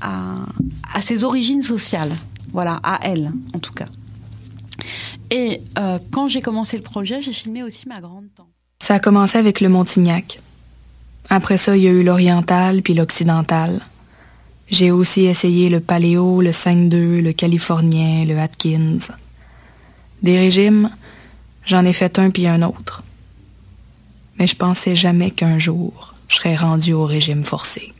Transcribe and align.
à, 0.00 1.00
ses 1.00 1.24
origines 1.24 1.62
sociales. 1.62 2.12
Voilà, 2.52 2.80
à 2.82 2.98
elle, 3.02 3.32
en 3.54 3.58
tout 3.58 3.72
cas. 3.72 3.86
Et 5.30 5.60
euh, 5.78 5.98
quand 6.10 6.28
j'ai 6.28 6.40
commencé 6.40 6.76
le 6.76 6.82
projet, 6.82 7.22
j'ai 7.22 7.32
filmé 7.32 7.62
aussi 7.62 7.88
ma 7.88 8.00
grande 8.00 8.26
tante. 8.34 8.46
Ça 8.80 8.94
a 8.94 8.98
commencé 8.98 9.38
avec 9.38 9.60
le 9.60 9.68
Montignac. 9.68 10.40
Après 11.28 11.58
ça, 11.58 11.76
il 11.76 11.82
y 11.82 11.88
a 11.88 11.90
eu 11.90 12.02
l'oriental 12.02 12.82
puis 12.82 12.94
l'occidental. 12.94 13.80
J'ai 14.70 14.90
aussi 14.90 15.24
essayé 15.24 15.68
le 15.68 15.80
paléo, 15.80 16.40
le 16.40 16.50
5-2, 16.50 17.20
le 17.20 17.32
californien, 17.32 18.24
le 18.24 18.38
Atkins. 18.38 18.98
Des 20.22 20.38
régimes, 20.38 20.90
j'en 21.64 21.84
ai 21.84 21.92
fait 21.92 22.18
un 22.18 22.30
puis 22.30 22.46
un 22.46 22.62
autre. 22.62 23.02
Mais 24.38 24.46
je 24.46 24.56
pensais 24.56 24.94
jamais 24.94 25.30
qu'un 25.30 25.58
jour, 25.58 26.14
je 26.28 26.36
serais 26.36 26.56
rendu 26.56 26.92
au 26.92 27.04
régime 27.04 27.44
forcé. 27.44 27.92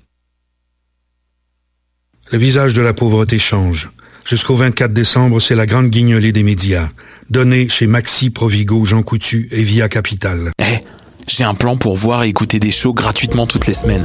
Le 2.31 2.37
visage 2.37 2.75
de 2.75 2.83
la 2.83 2.93
pauvreté 2.93 3.39
change. 3.39 3.91
Jusqu'au 4.23 4.55
24 4.55 4.93
décembre, 4.93 5.41
c'est 5.41 5.55
la 5.55 5.65
grande 5.65 5.89
guignolée 5.89 6.33
des 6.33 6.43
médias, 6.43 6.91
donnée 7.31 7.71
chez 7.71 7.87
Maxi, 7.87 8.29
Provigo, 8.29 8.85
Jean 8.85 9.03
Coutu 9.03 9.49
et 9.51 9.63
Via 9.63 9.89
Capital. 9.89 10.51
Eh, 10.61 10.85
j'ai 11.27 11.45
un 11.45 11.55
plan 11.55 11.79
pour 11.79 11.97
voir 11.97 12.25
et 12.25 12.29
écouter 12.29 12.61
des 12.61 12.71
shows 12.71 12.93
gratuitement 12.93 13.47
toutes 13.47 13.67
les 13.67 13.73
semaines. 13.73 14.05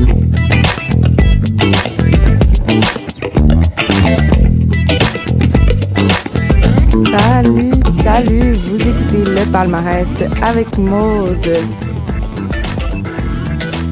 Palmarès 9.51 10.23
avec 10.41 10.77
Maude. 10.77 11.57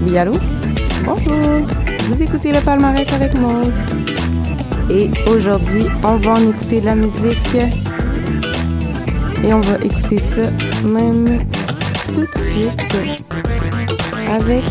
Oui, 0.04 0.18
allô? 0.18 0.34
Bonjour! 1.06 1.68
Vous 2.10 2.22
écoutez 2.22 2.52
le 2.52 2.60
palmarès 2.62 3.08
avec 3.14 3.38
Maude. 3.38 3.74
Et 4.90 5.10
aujourd'hui, 5.30 5.86
on 6.04 6.16
va 6.16 6.32
en 6.32 6.50
écouter 6.50 6.82
de 6.82 6.86
la 6.86 6.96
musique. 6.96 7.56
Et 9.44 9.54
on 9.54 9.62
va 9.62 9.76
écouter 9.84 10.18
ça 10.18 10.50
même 10.88 11.40
tout 12.14 12.22
de 12.22 12.40
suite 12.42 12.72
avec 14.28 14.64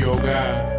Bad 0.00 0.16
Bad 0.22 0.76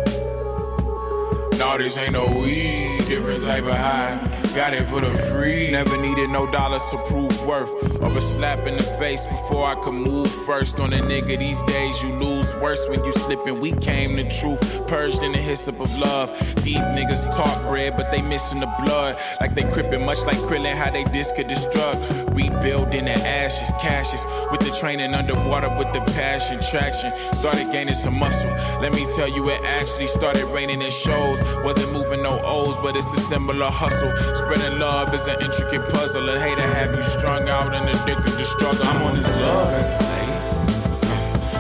this 1.78 1.98
ain't 1.98 2.14
no 2.14 2.26
weed, 2.26 3.06
different 3.08 3.44
type 3.44 3.64
of 3.66 3.76
high. 3.76 4.20
Got 4.56 4.74
it 4.74 4.88
for 4.88 5.02
the 5.02 5.14
free. 5.30 5.70
Never 5.70 5.96
needed 6.02 6.30
no 6.30 6.50
dollars 6.50 6.84
to 6.86 6.98
prove 7.04 7.46
worth. 7.46 7.70
Or 8.02 8.18
a 8.18 8.22
slap 8.22 8.66
in 8.66 8.78
the 8.78 8.84
face 8.84 9.26
before 9.26 9.68
I 9.68 9.76
could 9.76 9.94
move 9.94 10.32
first. 10.32 10.80
On 10.80 10.92
a 10.92 10.98
nigga 10.98 11.38
these 11.38 11.62
days, 11.64 12.02
you 12.02 12.10
lose 12.10 12.56
worse 12.56 12.88
when 12.90 13.04
you 13.04 13.12
slipping. 13.12 13.60
We 13.60 13.74
came 13.74 14.16
the 14.16 14.24
truth, 14.24 14.88
purged 14.88 15.22
in 15.22 15.34
the 15.34 15.38
hyssop 15.38 15.80
of 15.80 16.00
love. 16.00 16.32
These 16.68 16.92
niggas 16.92 17.32
talk 17.32 17.62
bread, 17.64 17.96
but 17.96 18.12
they 18.12 18.22
missing 18.22 18.60
the 18.60 18.68
blood. 18.84 19.18
Like 19.40 19.56
they 19.56 19.64
crippin', 19.64 20.04
much 20.06 20.20
like 20.26 20.36
Krillin, 20.36 20.76
how 20.76 20.92
they 20.92 21.06
disc 21.06 21.34
this 21.38 21.64
drug. 21.68 21.96
Rebuilding 22.36 23.06
the 23.06 23.14
ashes, 23.14 23.72
cashes. 23.80 24.26
With 24.52 24.60
the 24.60 24.72
training 24.78 25.14
underwater, 25.14 25.70
with 25.78 25.94
the 25.94 26.02
passion, 26.12 26.60
traction. 26.60 27.14
Started 27.32 27.72
gaining 27.72 27.96
some 27.96 28.20
muscle. 28.20 28.50
Let 28.82 28.94
me 28.94 29.08
tell 29.16 29.30
you, 29.30 29.50
it 29.50 29.64
actually 29.64 30.08
started 30.08 30.44
raining 30.48 30.82
in 30.82 30.92
shows. 30.92 31.42
Wasn't 31.64 31.90
moving 31.94 32.22
no 32.22 32.38
O's, 32.44 32.78
but 32.80 32.98
it's 32.98 33.14
a 33.14 33.22
similar 33.22 33.70
hustle. 33.70 34.12
Spreading 34.36 34.78
love 34.78 35.14
is 35.14 35.26
an 35.28 35.42
intricate 35.42 35.88
puzzle. 35.88 36.28
And 36.28 36.42
hate 36.42 36.58
to 36.58 36.64
have 36.64 36.94
you 36.94 37.02
strung 37.02 37.48
out 37.48 37.74
and 37.74 37.88
addicted 37.88 38.38
to 38.38 38.46
struggle. 38.46 38.86
I'm 38.86 39.04
on 39.04 39.16
this 39.16 39.34
love 39.40 39.72
as 39.72 39.94
late. 39.94 40.50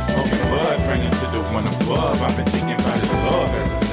Smoking 0.03 0.51
bud, 0.51 0.77
praying 0.79 1.11
to 1.11 1.27
the 1.31 1.49
one 1.53 1.65
above. 1.65 2.21
I've 2.21 2.35
been 2.35 2.45
thinking 2.47 2.73
about 2.73 2.99
this 2.99 3.13
love 3.13 3.55
as 3.55 3.86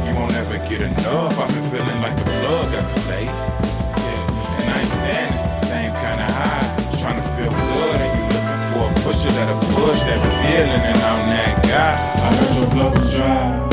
you 0.00 0.14
won't 0.14 0.32
ever 0.32 0.56
get 0.68 0.80
enough. 0.80 1.38
I've 1.38 1.48
been 1.52 1.62
feeling 1.70 2.00
like 2.00 2.16
the 2.16 2.24
plug 2.24 2.72
as 2.74 2.90
of 2.90 3.08
late. 3.08 3.26
Yeah, 3.26 4.60
and 4.60 4.70
I 4.70 4.80
ain't 4.80 4.88
saying 4.88 5.32
it's 5.32 5.60
the 5.60 5.66
same 5.66 5.94
kind 5.94 6.20
of 6.20 6.30
high. 6.30 6.64
I'm 6.78 6.98
trying 6.98 7.20
to 7.20 7.28
feel 7.36 7.50
good, 7.52 8.00
and 8.00 8.12
you 8.16 8.24
looking 8.32 8.62
for 8.72 8.84
a 8.88 8.94
pusher 9.04 9.30
that'll 9.36 9.60
push 9.76 10.00
that 10.08 10.20
feeling, 10.40 10.82
and 10.90 10.98
I'm 10.98 11.28
that 11.28 11.62
guy. 11.68 11.94
I 12.24 12.34
heard 12.34 12.56
your 12.56 12.70
blood 12.70 12.98
was 12.98 13.14
dry. 13.14 13.68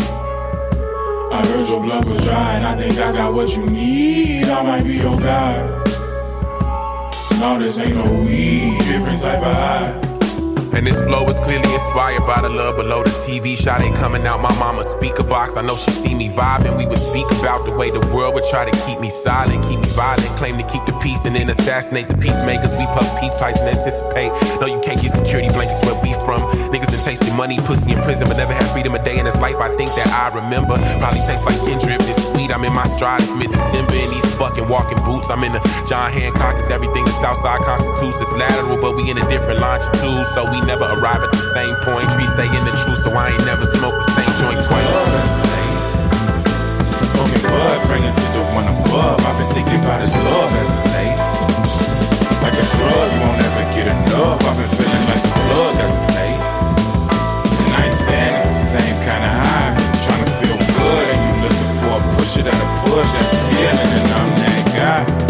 I 1.31 1.47
heard 1.47 1.67
your 1.69 1.81
blood 1.81 2.05
was 2.05 2.21
dry, 2.23 2.55
and 2.55 2.65
I 2.65 2.75
think 2.75 2.99
I 2.99 3.11
got 3.13 3.33
what 3.33 3.55
you 3.55 3.65
need. 3.65 4.45
I 4.45 4.61
might 4.63 4.83
be 4.83 4.95
your 4.95 5.17
guy. 5.17 5.55
No, 7.39 7.57
this 7.57 7.79
ain't 7.79 7.95
no 7.95 8.03
weed, 8.25 8.77
different 8.79 9.21
type 9.21 9.41
of 9.41 9.53
high. 9.55 10.08
And 10.79 10.87
this 10.87 11.01
flow 11.01 11.27
is 11.27 11.37
clearly 11.39 11.67
inspired 11.73 12.25
by 12.25 12.39
the 12.39 12.47
love 12.47 12.77
below 12.77 13.03
the 13.03 13.09
TV 13.27 13.57
shot 13.57 13.81
ain't 13.81 13.97
coming 13.97 14.25
out 14.25 14.39
my 14.39 14.57
mama's 14.59 14.87
speaker 14.87 15.23
box. 15.23 15.57
I 15.57 15.61
know 15.61 15.75
she 15.75 15.91
see 15.91 16.15
me 16.15 16.29
vibing. 16.29 16.77
We 16.77 16.85
would 16.85 16.97
speak 16.97 17.29
about 17.35 17.67
the 17.67 17.75
way 17.75 17.91
the 17.91 17.99
world 18.15 18.33
would 18.35 18.45
try 18.45 18.63
to 18.63 18.71
keep 18.87 19.01
me 19.01 19.09
silent, 19.09 19.61
keep 19.67 19.83
me 19.83 19.89
violent, 19.91 20.31
claim 20.39 20.57
to 20.57 20.63
keep 20.63 20.85
the 20.85 20.95
peace 21.03 21.25
and 21.25 21.35
then 21.35 21.49
assassinate 21.49 22.07
the 22.07 22.15
peacemakers. 22.15 22.71
We 22.79 22.87
puff 22.95 23.11
peace 23.19 23.35
pipes 23.35 23.59
and 23.59 23.67
anticipate. 23.67 24.31
No, 24.63 24.71
you 24.71 24.79
can't 24.79 25.01
get 25.01 25.11
security 25.11 25.49
blankets 25.51 25.83
where 25.83 25.99
we 25.99 26.15
from. 26.23 26.47
Niggas 26.71 26.95
that 26.95 27.03
tasted 27.03 27.35
money, 27.35 27.59
pussy 27.67 27.91
in 27.91 27.99
prison, 27.99 28.29
but 28.29 28.37
never 28.37 28.53
had 28.53 28.71
freedom 28.71 28.95
a 28.95 29.03
day 29.03 29.19
in 29.19 29.25
his 29.25 29.35
life. 29.35 29.59
I 29.59 29.75
think 29.75 29.91
that 29.99 30.07
I 30.15 30.31
remember. 30.31 30.79
Probably 30.95 31.19
tastes 31.27 31.43
like 31.43 31.59
Kendrick. 31.67 31.99
This 32.07 32.23
sweet. 32.23 32.55
I'm 32.55 32.63
in 32.63 32.71
my 32.71 32.87
stride. 32.87 33.19
It's 33.19 33.35
mid 33.35 33.51
December 33.51 33.99
and 33.99 34.11
these 34.15 34.31
fucking 34.39 34.69
walking 34.71 34.98
boots. 35.05 35.29
I'm 35.29 35.43
in 35.43 35.53
the 35.53 35.61
John 35.87 36.11
Hancock. 36.11 36.55
It's 36.55 36.69
everything 36.69 37.05
the 37.05 37.11
Southside 37.11 37.61
constitutes. 37.61 38.21
It's 38.21 38.33
lateral, 38.33 38.77
but 38.77 38.95
we 38.95 39.09
in 39.09 39.17
a 39.17 39.27
different 39.29 39.59
longitude. 39.59 40.25
So 40.33 40.45
we 40.49 40.61
never 40.61 40.85
arrive 40.85 41.23
at 41.23 41.31
the 41.31 41.43
same 41.55 41.75
point. 41.83 42.09
Tree 42.13 42.27
stay 42.27 42.49
in 42.49 42.63
the 42.65 42.75
truth, 42.83 42.99
so 42.99 43.11
I 43.13 43.31
ain't 43.31 43.45
never 43.45 43.65
smoked 43.65 43.99
the 44.03 44.11
same 44.15 44.33
joint 44.39 44.59
twice. 44.63 44.91
Smoking 47.13 47.43
bud, 47.43 47.77
praying 47.87 48.07
to 48.07 48.27
the 48.35 48.43
one 48.55 48.67
above. 48.67 49.19
I've 49.25 49.37
been 49.39 49.51
thinking 49.55 49.79
about 49.83 50.01
his 50.01 50.15
love 50.15 50.51
as 50.59 50.71
of 50.71 50.83
late. 50.95 51.19
Like 52.43 52.55
a 52.55 52.63
drug, 52.63 53.07
you 53.11 53.19
won't 53.19 53.41
ever 53.43 53.65
get 53.75 53.87
enough. 53.87 54.39
I've 54.47 54.55
been 54.55 54.71
feeling 54.77 55.05
like 55.11 55.23
a 55.23 55.31
plug 55.47 55.75
as 55.83 55.95
late. 56.15 56.43
And 57.51 57.71
I 57.75 57.81
ain't 57.87 57.95
saying 57.95 58.35
it's 58.39 58.47
the 58.47 58.79
same 58.79 58.97
kind 59.03 59.23
of 59.27 59.33
high. 59.35 59.75
Trying 60.07 60.23
to 60.23 60.31
feel 60.39 60.55
good 60.55 61.05
and 61.11 61.19
you 61.27 61.33
looking 61.43 61.71
for 61.83 61.99
a 61.99 62.01
pusher 62.15 62.43
that'll 62.43 62.71
push 62.87 63.09
that 63.11 63.27
feeling, 63.51 63.91
and 63.99 64.07
I'm 64.15 64.48
sky. 64.79 65.28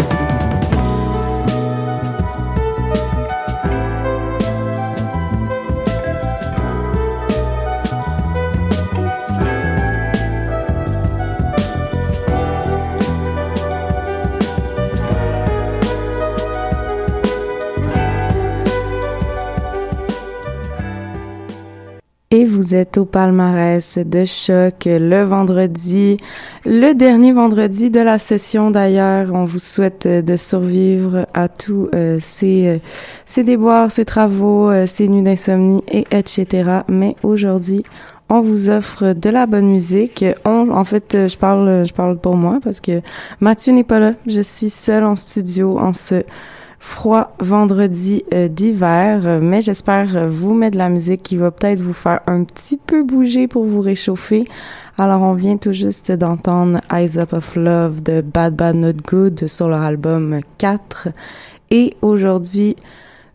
Et 22.32 22.44
vous 22.44 22.76
êtes 22.76 22.96
au 22.96 23.04
palmarès 23.04 23.98
de 23.98 24.24
choc 24.24 24.84
le 24.86 25.24
vendredi, 25.24 26.16
le 26.64 26.92
dernier 26.92 27.32
vendredi 27.32 27.90
de 27.90 27.98
la 27.98 28.20
session 28.20 28.70
d'ailleurs. 28.70 29.34
On 29.34 29.46
vous 29.46 29.58
souhaite 29.58 30.06
de 30.06 30.36
survivre 30.36 31.26
à 31.34 31.48
tous 31.48 31.88
euh, 31.92 32.18
ces, 32.20 32.68
euh, 32.68 32.78
ces 33.26 33.42
déboires, 33.42 33.90
ces 33.90 34.04
travaux, 34.04 34.70
euh, 34.70 34.86
ces 34.86 35.08
nuits 35.08 35.22
d'insomnie 35.22 35.82
et 35.90 36.04
etc. 36.12 36.82
Mais 36.86 37.16
aujourd'hui, 37.24 37.82
on 38.28 38.42
vous 38.42 38.70
offre 38.70 39.12
de 39.12 39.28
la 39.28 39.46
bonne 39.46 39.66
musique. 39.66 40.24
On, 40.44 40.70
en 40.70 40.84
fait, 40.84 41.26
je 41.26 41.36
parle, 41.36 41.84
je 41.84 41.92
parle 41.92 42.16
pour 42.16 42.36
moi 42.36 42.60
parce 42.62 42.78
que 42.78 43.00
Mathieu 43.40 43.72
n'est 43.72 43.82
pas 43.82 43.98
là. 43.98 44.12
Je 44.28 44.40
suis 44.40 44.70
seule 44.70 45.02
en 45.02 45.16
studio 45.16 45.80
en 45.80 45.92
ce 45.92 46.22
froid 46.80 47.34
vendredi 47.38 48.24
euh, 48.32 48.48
d'hiver, 48.48 49.40
mais 49.40 49.60
j'espère 49.60 50.28
vous 50.28 50.54
mettre 50.54 50.74
de 50.74 50.78
la 50.78 50.88
musique 50.88 51.22
qui 51.22 51.36
va 51.36 51.50
peut-être 51.50 51.80
vous 51.80 51.92
faire 51.92 52.20
un 52.26 52.42
petit 52.44 52.76
peu 52.76 53.04
bouger 53.04 53.46
pour 53.46 53.64
vous 53.64 53.80
réchauffer. 53.80 54.46
Alors 54.98 55.22
on 55.22 55.34
vient 55.34 55.56
tout 55.56 55.72
juste 55.72 56.10
d'entendre 56.10 56.80
Eyes 56.90 57.18
Up 57.18 57.32
of 57.32 57.54
Love 57.54 58.02
de 58.02 58.22
Bad 58.22 58.54
Bad 58.56 58.76
Not 58.76 59.02
Good 59.06 59.46
sur 59.46 59.68
leur 59.68 59.82
album 59.82 60.40
4 60.58 61.08
et 61.70 61.96
aujourd'hui 62.02 62.76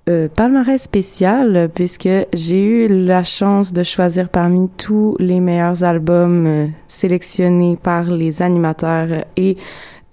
euh, 0.08 0.28
palmarès 0.28 0.80
spécial 0.80 1.68
puisque 1.74 2.10
j'ai 2.32 2.64
eu 2.64 2.88
la 2.88 3.24
chance 3.24 3.74
de 3.74 3.82
choisir 3.82 4.30
parmi 4.30 4.70
tous 4.78 5.16
les 5.20 5.40
meilleurs 5.40 5.84
albums 5.84 6.46
euh, 6.46 6.68
sélectionnés 6.88 7.80
par 7.82 8.12
les 8.12 8.44
animateurs 8.44 9.26
et 9.36 9.58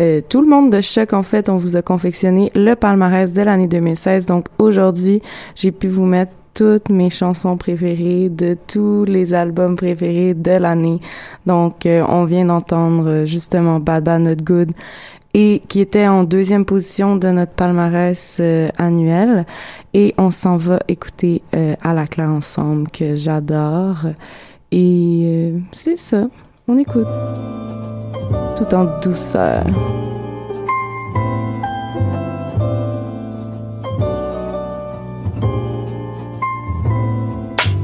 euh, 0.02 0.20
tout 0.28 0.40
le 0.40 0.48
monde 0.48 0.70
de 0.70 0.80
choc, 0.80 1.12
en 1.12 1.22
fait, 1.22 1.48
on 1.48 1.56
vous 1.56 1.76
a 1.76 1.82
confectionné 1.82 2.50
le 2.56 2.74
palmarès 2.74 3.32
de 3.32 3.42
l'année 3.42 3.68
2016. 3.68 4.26
Donc 4.26 4.46
aujourd'hui, 4.58 5.22
j'ai 5.54 5.70
pu 5.70 5.86
vous 5.86 6.04
mettre 6.04 6.32
toutes 6.54 6.88
mes 6.88 7.08
chansons 7.08 7.56
préférées 7.56 8.28
de 8.28 8.56
tous 8.66 9.04
les 9.04 9.32
albums 9.32 9.76
préférés 9.76 10.34
de 10.34 10.50
l'année. 10.50 11.00
Donc 11.46 11.86
euh, 11.86 12.04
on 12.08 12.24
vient 12.24 12.46
d'entendre 12.46 13.08
euh, 13.08 13.24
justement 13.24 13.78
Bad 13.78 14.04
Bad 14.04 14.22
Not 14.22 14.42
Good 14.42 14.72
et 15.34 15.62
qui 15.68 15.80
était 15.80 16.08
en 16.08 16.24
deuxième 16.24 16.64
position 16.64 17.16
de 17.16 17.28
notre 17.28 17.52
palmarès 17.52 18.38
annuel 18.76 19.46
et 19.94 20.14
on 20.18 20.30
s'en 20.30 20.58
va 20.58 20.80
écouter 20.88 21.40
à 21.52 21.94
la 21.94 22.06
claire 22.06 22.28
ensemble 22.28 22.90
que 22.90 23.14
j'adore 23.14 24.08
et 24.72 25.54
c'est 25.72 25.96
ça. 25.96 26.26
On 26.68 26.76
écoute 26.76 27.06
tout 28.64 28.88
douceur. 29.02 29.64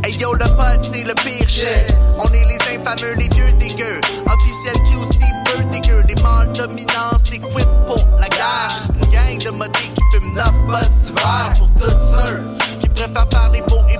Hey 0.04 0.16
yo, 0.18 0.32
le 0.34 0.44
pote, 0.56 0.82
c'est 0.82 1.06
le 1.06 1.14
pire 1.14 1.48
shit. 1.48 1.96
On 2.18 2.28
est 2.32 2.44
les 2.44 2.76
infameux, 2.76 3.14
les 3.16 3.28
vieux 3.34 3.52
dégueux. 3.58 4.00
Officiel 4.26 4.82
qui 4.84 4.96
aussi 4.96 5.32
peu 5.44 5.64
dégueu. 5.64 6.02
Les 6.08 6.22
mâles 6.22 6.52
dominants 6.52 7.18
s'équipent 7.24 7.68
pour 7.86 8.04
la 8.18 8.28
guerre. 8.28 8.70
Juste 8.70 8.92
une 9.00 9.10
gang 9.10 9.38
de 9.44 9.50
modés 9.56 9.78
qui 9.78 10.02
fument 10.12 10.34
9 10.34 10.52
potes 10.66 10.90
d'hiver 11.04 11.52
pour 11.58 11.68
tous 11.80 11.90
ceux 11.90 12.42
qui 12.80 12.88
préfèrent 12.88 13.28
parler 13.28 13.62
pour 13.66 13.84
y 13.90 13.98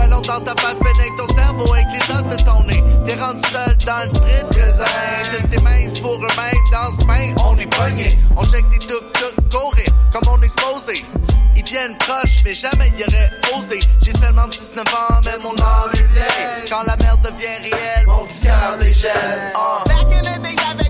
poser. 0.00 0.06
Quoi 0.06 0.06
longtemps 0.06 0.40
ta 0.40 0.54
face 0.60 0.78
ton 1.16 1.34
cerveau 1.34 1.72
avec 1.72 1.86
les 1.92 2.14
os 2.14 2.26
de 2.26 2.42
ton 2.42 2.62
nez. 2.64 2.82
T'es 3.04 3.14
rendu 3.14 3.42
seul 3.52 3.76
dans 3.86 4.02
le 4.04 4.10
street, 4.10 4.46
cousin. 4.50 4.84
Toutes 5.30 5.50
tes 5.50 5.60
mains 5.60 5.70
pour 6.02 6.14
eux-mêmes 6.14 6.64
dans 6.72 6.92
ce 6.92 7.04
pain, 7.06 7.34
on 7.44 7.56
est 7.58 7.66
pogné. 7.66 8.18
On 8.36 8.44
check 8.44 8.68
des 8.70 8.78
tuk-tuk 8.78 9.34
courir 9.50 9.88
comme 10.12 10.22
on 10.28 10.42
est 10.42 10.48
supposé. 10.48 11.04
Ils 11.56 11.64
viennent 11.64 11.96
proches, 11.98 12.42
mais 12.44 12.54
jamais 12.54 12.88
y 12.98 13.04
aurait 13.04 13.58
osé. 13.58 13.80
J'ai 14.02 14.12
seulement 14.12 14.48
19 14.48 14.84
ans, 14.94 15.20
mais 15.24 15.36
mon 15.42 15.50
âme 15.50 15.90
est 15.94 16.12
vieille. 16.12 16.48
Quand 16.68 16.82
la 16.86 16.96
merde 16.96 17.20
devient 17.22 17.46
réelle, 17.62 18.06
mon 18.06 18.24
petit 18.24 18.46
cœur 18.46 18.76
dégèle. 18.80 19.52
Back 19.86 20.12
in 20.12 20.22
the 20.22 20.42
days 20.42 20.56
avec 20.70 20.89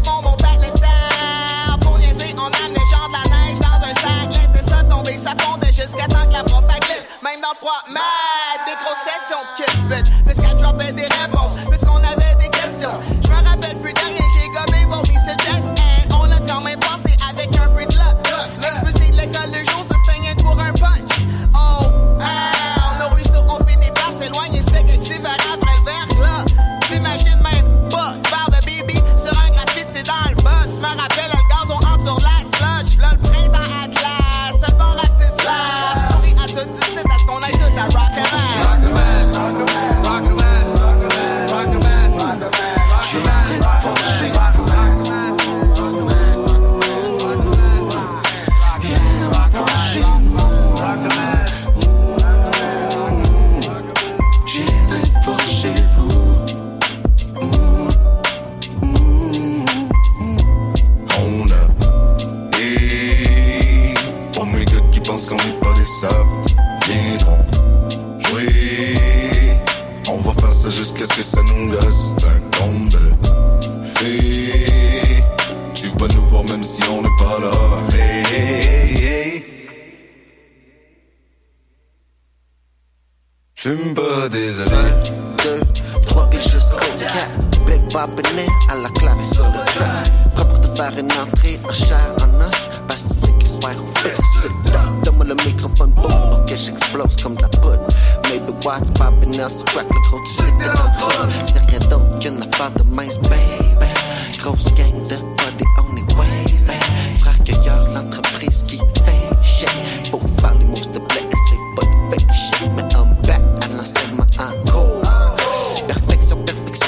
froid, 7.55 7.82
mad, 7.88 8.02
des 8.67 8.76
grosses 8.85 9.02
sessions 9.05 9.43
de 10.26 10.30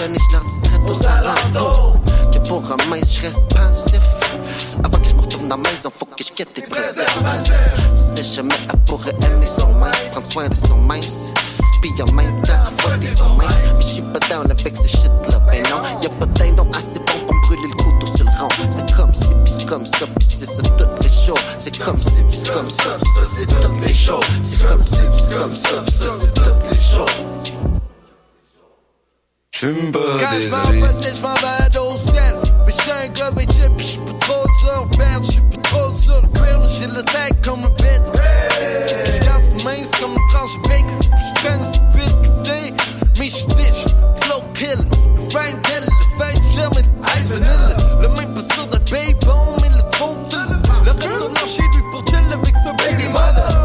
perfectionnée, 0.02 0.18
je 0.28 0.36
leur 0.36 0.44
dis 0.44 0.60
très 0.60 0.78
aux 0.78 1.06
alentours 1.06 1.96
Que 2.32 2.38
pour 2.48 2.62
un 2.72 2.88
mince, 2.88 3.16
je 3.16 3.22
reste 3.22 3.44
pensif. 3.48 4.76
Avant 4.84 4.98
que 4.98 5.08
je 5.08 5.14
me 5.14 5.20
retourne 5.20 5.48
la 5.48 5.56
maison, 5.56 5.90
faut 5.96 6.06
que 6.06 6.24
je 6.24 6.32
quitte 6.32 6.50
les 6.56 6.62
préservatifs. 6.62 7.54
Tu 7.94 8.22
sais 8.22 8.36
jamais, 8.36 8.54
elle 8.72 8.80
pourrait 8.80 9.14
aimer 9.22 9.46
son 9.46 9.68
mince 9.74 10.04
Prendre 10.10 10.30
soin 10.30 10.48
de 10.48 10.54
son 10.54 10.76
mince. 10.76 11.32
Puis 11.80 11.90
en 12.00 12.12
même 12.12 12.40
temps, 12.42 12.88
voter 12.90 13.06
son 13.06 13.28
mince. 13.30 13.54
Mais 13.76 13.82
je 13.82 13.86
suis 13.86 14.02
pas 14.02 14.20
down 14.30 14.50
avec 14.50 14.76
ce 14.76 14.86
shit 14.86 15.10
là, 15.30 15.38
ben 15.40 15.62
non 15.64 15.82
Y'a 16.00 16.10
pas 16.10 16.26
d'indon 16.26 16.68
assez 16.76 16.98
bon 17.00 17.26
pour 17.26 17.36
brûler 17.46 17.68
le 17.68 17.82
couteau 17.82 18.06
sur 18.16 18.24
le 18.24 18.30
rond. 18.30 18.48
C'est 18.70 18.92
comme 18.94 19.14
si, 19.14 19.28
pis 19.44 19.52
c'est 19.58 19.66
comme 19.66 19.86
ça, 19.86 20.06
pis 20.18 20.26
c'est 20.26 20.46
ça 20.46 20.62
tous 20.62 21.02
les 21.02 21.10
jours 21.10 21.38
C'est 21.58 21.76
comme 21.78 22.00
si, 22.00 22.20
pis 22.30 22.36
c'est 22.36 22.52
comme 22.52 22.68
ça, 22.68 22.96
pis 22.98 23.08
c'est 23.24 23.46
tous 23.46 23.80
les 23.86 23.94
jours 23.94 24.24
C'est 24.42 24.62
comme 24.64 24.82
si, 24.82 24.96
pis 24.96 25.22
c'est 25.28 25.36
comme 25.36 25.52
ça, 25.52 25.68
pis 25.86 25.92
ça 25.92 26.06
c'est 26.08 26.34
tous 26.34 26.42
les 26.70 26.82
pas 27.52 27.71
Quand 29.62 29.68
je 29.68 30.48
m'en 30.48 30.86
facile, 30.86 31.14
je 31.14 31.22
m'en 31.22 31.34
vais 31.34 31.78
au 31.78 31.96
ciel. 31.96 32.34
Mais 32.66 32.72
j'suis 32.72 32.90
un 32.90 33.08
gars 33.08 33.30
pis 33.36 33.46
j'suis 33.48 34.00
plus 34.00 34.18
trop 34.18 34.44
dur. 34.60 34.88
Merde, 34.98 35.24
j'suis 35.24 35.40
plus 35.42 35.62
trop 35.62 35.92
dur. 35.92 36.22
Là, 36.34 36.66
j'ai 36.66 36.86
le 36.88 37.02
tag 37.02 37.32
comme 37.44 37.64
un 37.64 37.70
que 37.70 39.12
j'casse 39.12 39.64
mince 39.64 39.92
comme 40.00 40.12
une 40.12 40.28
tranche. 40.32 40.50
Faut 40.54 40.68
que 40.68 41.22
j'prenne 41.28 41.64
speed, 41.64 42.20
que 42.22 42.28
c'est. 42.44 42.72
Mais 43.20 43.30
flow 43.30 44.42
kill. 44.54 44.78
Le 45.16 45.28
vin 45.30 45.52
kill, 45.62 45.86
le 45.86 46.18
vin 46.18 46.34
germe, 46.54 46.72
ice 47.20 47.28
vanilla. 47.28 47.76
Le 48.00 48.08
même 48.08 48.34
pas 48.34 48.54
sûr 48.54 48.66
de 48.66 48.78
baby 48.78 49.14
bomb, 49.24 49.58
mais 49.62 49.68
le 49.68 49.96
faux 49.96 50.18
fil. 50.28 50.58
Le 50.84 50.90
retournant 50.90 51.46
chez 51.46 51.62
lui 51.62 51.82
pour 51.92 52.02
chill 52.08 52.32
avec 52.32 52.56
sa 52.56 52.72
baby 52.72 53.06
mother. 53.08 53.61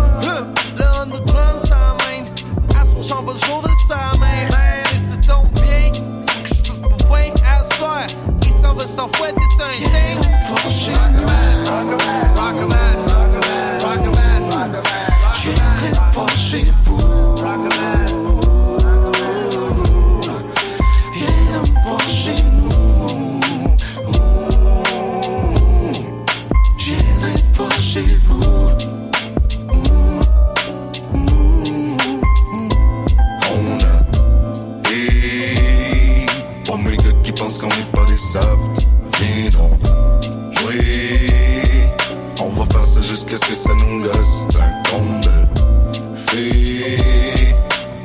Ça 43.35 43.73
nous 43.73 44.03
gosse 44.03 44.43
Ben 44.53 44.71
tombe 44.83 46.15
Fille 46.15 47.53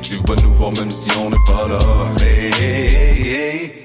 Tu 0.01 0.15
vas 0.27 0.35
nous 0.41 0.51
voir 0.51 0.71
même 0.73 0.91
si 0.91 1.09
on 1.17 1.29
n'est 1.29 1.37
pas 1.45 1.67
là 1.67 1.79
hey. 2.21 3.82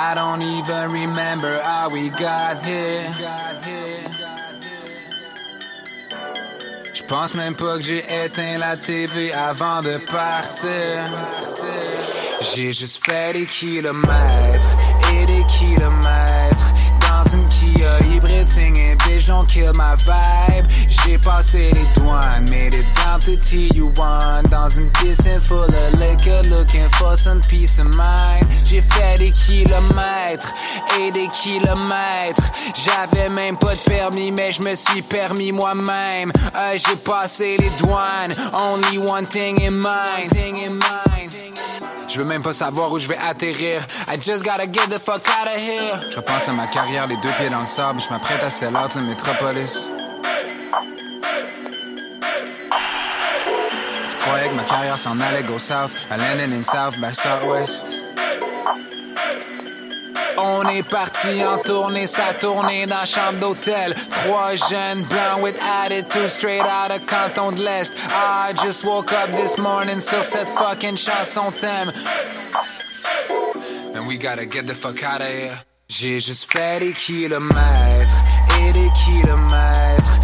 I 0.00 0.14
don't 0.14 0.40
even 0.42 0.92
remember 0.92 1.60
how 1.60 1.88
we 1.90 2.08
got 2.10 2.62
here. 2.62 3.10
Je 6.94 7.02
pense 7.02 7.34
même 7.34 7.56
pas 7.56 7.78
que 7.78 7.82
j'ai 7.82 8.04
éteint 8.24 8.58
la 8.58 8.76
TV 8.76 9.32
avant 9.32 9.80
de 9.82 9.98
partir. 10.06 11.04
J'ai 12.40 12.72
juste 12.72 13.04
fait 13.04 13.32
des 13.32 13.46
kilomètres 13.46 14.76
et 15.14 15.26
des 15.26 15.44
kilomètres 15.58 16.17
Singing 18.46 18.96
bitch 18.98 19.26
don't 19.26 19.48
kill 19.48 19.72
my 19.74 19.94
vibe. 19.96 20.66
J'ai 20.88 21.18
passé 21.18 21.70
les 21.72 21.86
douanes, 22.00 22.48
made 22.50 22.74
it 22.74 22.84
down 22.96 23.20
to 23.20 23.32
TU1 23.36 24.48
dans 24.50 24.68
une 24.68 24.90
piscine 24.90 25.40
full 25.40 25.64
of 25.64 25.92
liquor, 25.98 26.42
looking 26.50 26.88
for 26.98 27.16
some 27.16 27.40
peace 27.48 27.78
of 27.78 27.86
mind. 27.96 28.46
J'ai 28.64 28.80
fait 28.80 29.18
des 29.18 29.30
kilomètres 29.30 30.52
et 31.00 31.10
des 31.12 31.28
kilomètres. 31.28 32.50
J'avais 32.74 33.28
même 33.28 33.56
pas 33.56 33.74
de 33.74 33.80
permis, 33.80 34.32
mais 34.32 34.52
je 34.52 34.62
me 34.62 34.74
suis 34.74 35.02
permis 35.02 35.52
moi-même. 35.52 36.32
Euh, 36.54 36.76
J'ai 36.76 36.96
passé 36.96 37.56
les 37.58 37.70
douanes, 37.78 38.34
only 38.52 38.98
one. 38.98 39.26
Thing 39.28 39.60
in 39.60 39.72
mind. 39.72 40.30
Je 42.08 42.18
veux 42.18 42.24
même 42.24 42.42
pas 42.42 42.52
savoir 42.54 42.90
où 42.90 42.98
je 42.98 43.06
vais 43.06 43.18
atterrir. 43.18 43.86
I 44.08 44.16
just 44.20 44.42
gotta 44.44 44.66
get 44.66 44.88
the 44.88 44.98
fuck 44.98 45.28
out 45.28 45.46
of 45.46 45.60
here. 45.60 46.10
Je 46.10 46.16
repense 46.16 46.48
à 46.48 46.52
ma 46.52 46.66
carrière, 46.66 47.06
les 47.06 47.16
deux 47.18 47.32
pieds 47.36 47.50
dans 47.50 47.60
le 47.60 47.66
sable. 47.66 48.00
Je 48.00 48.08
m'apprête 48.08 48.42
à 48.42 48.50
sell 48.50 48.74
out 48.74 48.94
le 48.94 49.02
métropolis. 49.02 49.88
Tu 54.08 54.16
croyais 54.16 54.48
que 54.48 54.54
ma 54.54 54.64
carrière 54.64 54.98
s'en 54.98 55.20
allait 55.20 55.42
go 55.42 55.58
south? 55.58 55.92
Landed 56.10 56.52
in 56.52 56.62
south 56.62 56.98
by 56.98 57.14
southwest. 57.14 58.07
On 60.40 60.68
est 60.68 60.82
parti 60.88 61.44
en 61.44 61.58
tournée, 61.58 62.06
ça 62.06 62.32
tournée 62.38 62.86
dans 62.86 62.98
la 62.98 63.06
chambre 63.06 63.40
d'hôtel. 63.40 63.94
Trois 64.14 64.54
jeunes 64.54 65.02
blancs 65.02 65.42
with 65.42 65.58
attitude 65.60 66.28
straight 66.28 66.62
out 66.62 66.90
of 66.90 67.04
canton 67.06 67.52
de 67.52 67.62
l'Est. 67.62 67.94
I 68.08 68.52
just 68.54 68.84
woke 68.84 69.12
up 69.12 69.32
this 69.32 69.58
morning 69.58 70.00
sur 70.00 70.22
cette 70.22 70.48
fucking 70.48 70.96
chanson 70.96 71.50
thème. 71.50 71.92
And 73.94 74.06
we 74.06 74.16
gotta 74.16 74.46
get 74.46 74.66
the 74.66 74.74
fuck 74.74 75.02
out 75.02 75.20
of 75.20 75.26
here. 75.26 75.58
J'ai 75.88 76.20
juste 76.20 76.52
fait 76.52 76.80
des 76.80 76.92
kilomètres 76.92 78.14
et 78.60 78.72
des 78.72 78.90
kilomètres 79.06 80.17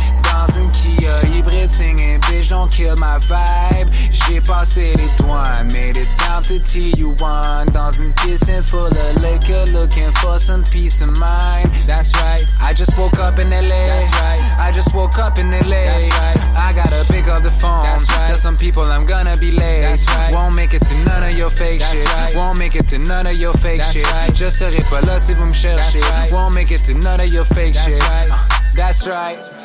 Kia 1.45 1.67
hybride 1.67 1.71
singing 1.71 2.21
bitch 2.21 2.51
don't 2.51 2.71
kill 2.71 2.97
my 2.97 3.19
vibe. 3.19 3.89
J'ai 4.11 4.41
passé 4.41 4.95
les 4.97 5.09
douanes, 5.19 5.73
made 5.73 5.97
it 5.97 6.09
down 6.19 6.43
to 6.45 6.59
TU1 6.59 7.71
dans 7.73 7.91
une 7.91 8.13
piscine 8.13 8.63
full 8.63 8.87
of 8.87 9.23
liquor, 9.23 9.65
looking 9.73 10.11
for 10.13 10.39
some 10.39 10.63
peace 10.65 11.03
of 11.03 11.17
mind. 11.19 11.71
That's 11.87 12.13
right. 12.23 12.45
I 12.63 12.73
just 12.73 12.97
woke 12.99 13.19
up 13.19 13.39
in 13.39 13.51
LA. 13.51 13.69
That's 13.69 14.11
right. 14.21 14.41
I 14.59 14.73
just 14.73 14.95
woke 14.95 15.19
up 15.19 15.39
in 15.39 15.51
LA. 15.51 15.85
That's 15.85 16.09
right. 16.09 16.57
I 16.57 16.73
gotta 16.73 17.13
pick 17.13 17.29
up 17.29 17.43
the 17.43 17.51
phone. 17.51 17.85
That's 17.85 18.09
right. 18.11 18.29
Tell 18.29 18.37
some 18.37 18.57
people 18.57 18.85
I'm 18.85 19.07
gonna 19.07 19.37
be 19.37 19.51
late. 19.51 19.83
That's 19.83 20.07
right. 20.07 20.33
Won't 20.33 20.55
make 20.55 20.75
it 20.75 20.87
to 20.87 20.95
none 21.05 21.23
of 21.23 21.37
your 21.37 21.51
fake 21.51 21.81
That's 21.81 21.93
shit. 21.93 22.09
Right. 22.15 22.35
Won't 22.37 22.59
make 22.59 22.75
it 22.77 22.89
to 22.89 22.99
none 22.99 23.27
of 23.27 23.35
your 23.35 23.53
fake 23.53 23.81
That's 23.81 23.93
shit. 23.93 24.07
Right. 24.07 24.35
Je 24.35 24.49
serai 24.49 24.83
pas 24.91 25.03
là 25.03 25.19
si 25.19 25.35
vous 25.35 25.47
me 25.47 25.53
cherchez. 25.53 26.01
Right. 26.01 26.33
Won't 26.33 26.55
make 26.55 26.71
it 26.71 26.85
to 26.85 26.95
none 26.95 27.21
of 27.21 27.33
your 27.33 27.45
fake 27.45 27.75
That's 27.75 27.85
shit. 27.85 28.01
Right. 28.01 28.31
Uh, 28.31 28.39
that's 28.75 29.07
right. 29.07 29.64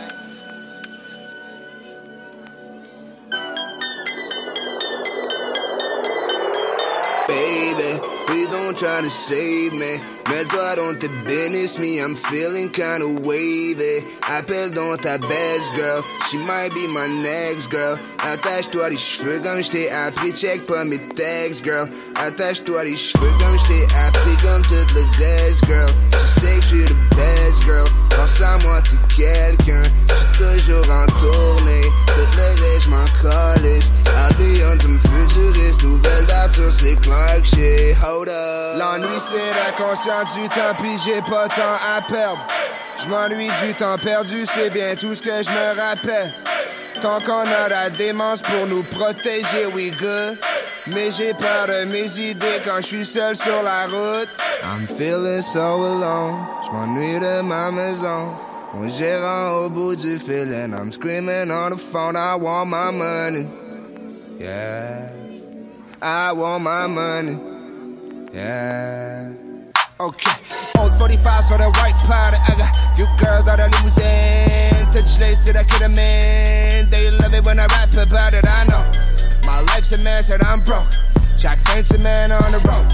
Baby, 7.30 8.00
please 8.26 8.50
don't 8.50 8.76
try 8.76 9.02
to 9.02 9.10
save 9.12 9.74
me. 9.74 10.19
Mets-toi 10.28 10.76
dans 10.76 10.94
tes 11.00 11.08
business, 11.26 11.80
me, 11.80 12.00
I'm 12.00 12.16
feeling 12.16 12.70
kinda 12.70 13.08
wavy. 13.08 14.04
Appelle 14.28 14.72
dans 14.72 14.98
ta 14.98 15.18
best 15.18 15.72
girl, 15.76 16.04
she 16.30 16.38
might 16.38 16.70
be 16.74 16.88
my 16.94 17.08
next 17.24 17.72
girl. 17.72 17.98
Attache-toi 18.20 18.90
les 18.90 18.98
cheveux 18.98 19.40
comme 19.40 19.64
je 19.64 19.72
t'ai 19.72 19.90
appris, 19.90 20.34
check 20.34 20.66
pas 20.68 20.84
mes 20.86 21.00
textes, 21.16 21.64
girl. 21.64 21.90
Attache-toi 22.16 22.84
les 22.84 22.96
cheveux 22.98 23.32
comme 23.40 23.58
je 23.60 23.68
t'ai 23.68 23.84
appris, 24.08 24.38
comme 24.44 24.62
toutes 24.64 24.94
les 24.94 25.08
best 25.18 25.66
girl. 25.66 25.92
Tu 26.12 26.42
sais 26.42 26.56
que 26.58 26.62
je 26.62 26.68
suis 26.68 26.86
the 26.86 27.16
best 27.16 27.64
girl, 27.64 27.90
pense 28.16 28.42
à 28.42 28.58
moi, 28.60 28.82
t'es 28.82 29.16
quelqu'un. 29.16 29.90
J'suis 30.10 30.38
toujours 30.38 30.90
en 30.92 31.06
tournée, 31.20 31.86
toutes 32.08 32.36
les 32.36 32.62
riches 32.62 32.88
m'en 32.88 33.08
calisse. 33.22 33.92
I'll 34.06 34.34
be 34.36 34.62
on 34.64 34.80
some 34.80 35.00
futuriste, 35.00 35.82
nouvelle 35.82 36.26
date 36.26 36.52
sur 36.52 36.72
ces 36.72 36.96
Clark 36.98 37.46
shit, 37.46 37.96
hold 37.96 38.28
up. 38.28 38.78
L'ennui 38.78 39.18
c'est 39.18 39.54
la 39.56 39.72
conscience 39.72 40.19
du 40.24 40.50
temps 40.50 40.74
pis 40.82 40.98
j'ai 41.06 41.22
pas 41.22 41.48
temps 41.48 41.80
à 41.98 42.02
perdre. 42.02 42.46
Je 42.98 43.08
m'ennuie 43.08 43.50
du 43.64 43.74
temps 43.74 43.98
perdu, 43.98 44.46
c'est 44.46 44.70
bien 44.70 44.96
tout 44.96 45.16
ce 45.16 45.22
que 45.22 45.44
je 45.44 45.50
me 45.50 45.80
rappelle. 45.80 46.34
Tant 47.02 47.22
qu'on 47.22 47.48
a 47.48 47.70
la 47.70 47.90
démence 47.90 48.42
pour 48.42 48.68
nous 48.68 48.84
protéger, 48.84 49.66
we 49.74 49.92
good. 49.92 50.38
Mais 50.88 51.12
j'ai 51.12 51.34
peur 51.34 51.68
de 51.68 51.86
mes 51.86 52.20
idées 52.20 52.62
quand 52.66 52.78
je 52.78 52.88
suis 52.88 53.06
seul 53.06 53.36
sur 53.36 53.64
la 53.64 53.86
route. 53.86 54.30
I'm 54.64 54.88
feeling 54.88 55.42
so 55.42 55.60
alone, 55.60 56.46
je 56.66 56.72
m'ennuie 56.72 57.20
de 57.20 57.42
ma 57.42 57.72
maison. 57.72 58.34
Mon 58.74 58.88
gérant 58.88 59.66
au 59.66 59.70
bout 59.70 59.96
du 59.96 60.20
fil 60.20 60.54
and 60.54 60.74
I'm 60.74 60.92
screaming 60.92 61.52
on 61.52 61.72
the 61.72 61.78
phone, 61.78 62.16
I 62.16 62.36
want 62.36 62.68
my 62.68 62.92
money. 62.92 63.48
Yeah, 64.38 65.10
I 66.02 66.34
want 66.34 66.64
my 66.64 66.88
money. 66.88 67.38
Yeah. 68.34 69.39
Okay, 70.02 70.32
old 70.80 70.96
45 70.96 71.44
sur 71.44 71.58
the 71.58 71.68
white 71.76 71.92
powder. 72.08 72.40
I 72.48 72.56
got 72.56 72.72
few 72.96 73.04
girls 73.20 73.52
out 73.52 73.60
of 73.60 73.68
limousine. 73.68 74.88
Touch 74.96 75.20
lace 75.20 75.44
that 75.44 75.60
I 75.60 75.68
could 75.68 75.84
have 75.84 75.92
man. 75.92 76.88
They 76.88 77.12
love 77.20 77.36
it 77.36 77.44
when 77.44 77.60
I 77.60 77.68
rap 77.68 77.92
about 78.00 78.32
it. 78.32 78.48
I 78.48 78.64
know 78.72 78.80
my 79.44 79.60
life's 79.68 79.92
a 79.92 80.00
mess 80.00 80.30
and 80.32 80.42
I'm 80.44 80.64
broke. 80.64 80.88
Jack 81.36 81.60
fancy 81.68 82.00
man 82.00 82.32
on 82.32 82.56
the 82.56 82.64
road. 82.64 82.88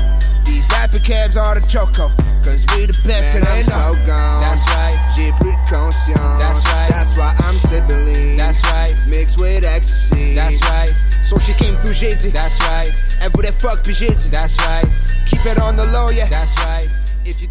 These 0.50 0.66
rapper 0.74 0.98
cabs 0.98 1.38
are 1.38 1.54
the 1.54 1.62
choco. 1.70 2.10
Cause 2.42 2.66
we 2.74 2.90
the 2.90 2.98
best 3.06 3.38
Man, 3.38 3.46
and 3.46 3.54
I'm 3.54 3.64
so 3.70 3.94
gone. 4.10 4.42
That's 4.42 4.66
right. 4.74 4.98
J'ai 5.14 5.30
plus 5.38 5.54
de 5.54 5.70
conscience. 5.70 6.42
That's 6.42 6.66
right. 6.74 6.90
That's 6.90 7.14
why 7.22 7.38
I'm 7.38 8.06
lean. 8.06 8.38
That's 8.38 8.66
right. 8.74 8.98
Mixed 9.06 9.40
with 9.40 9.64
ecstasy. 9.64 10.34
That's 10.34 10.58
right. 10.74 10.90
So 11.22 11.38
she 11.38 11.54
came 11.54 11.78
through, 11.78 11.94
j'ai 11.94 12.16
dit. 12.16 12.34
That's 12.34 12.58
right. 12.66 12.90
Elle 13.22 13.30
voulait 13.30 13.54
fuck, 13.54 13.84
puis 13.84 13.94
j'ai 13.94 14.10
dit. 14.10 14.30
That's 14.30 14.58
right. 14.66 14.86
Keep 15.30 15.46
it 15.46 15.62
on 15.62 15.76
the 15.76 15.86
low, 15.94 16.10
yeah. 16.10 16.30
That's 16.30 16.56
right. 16.66 16.88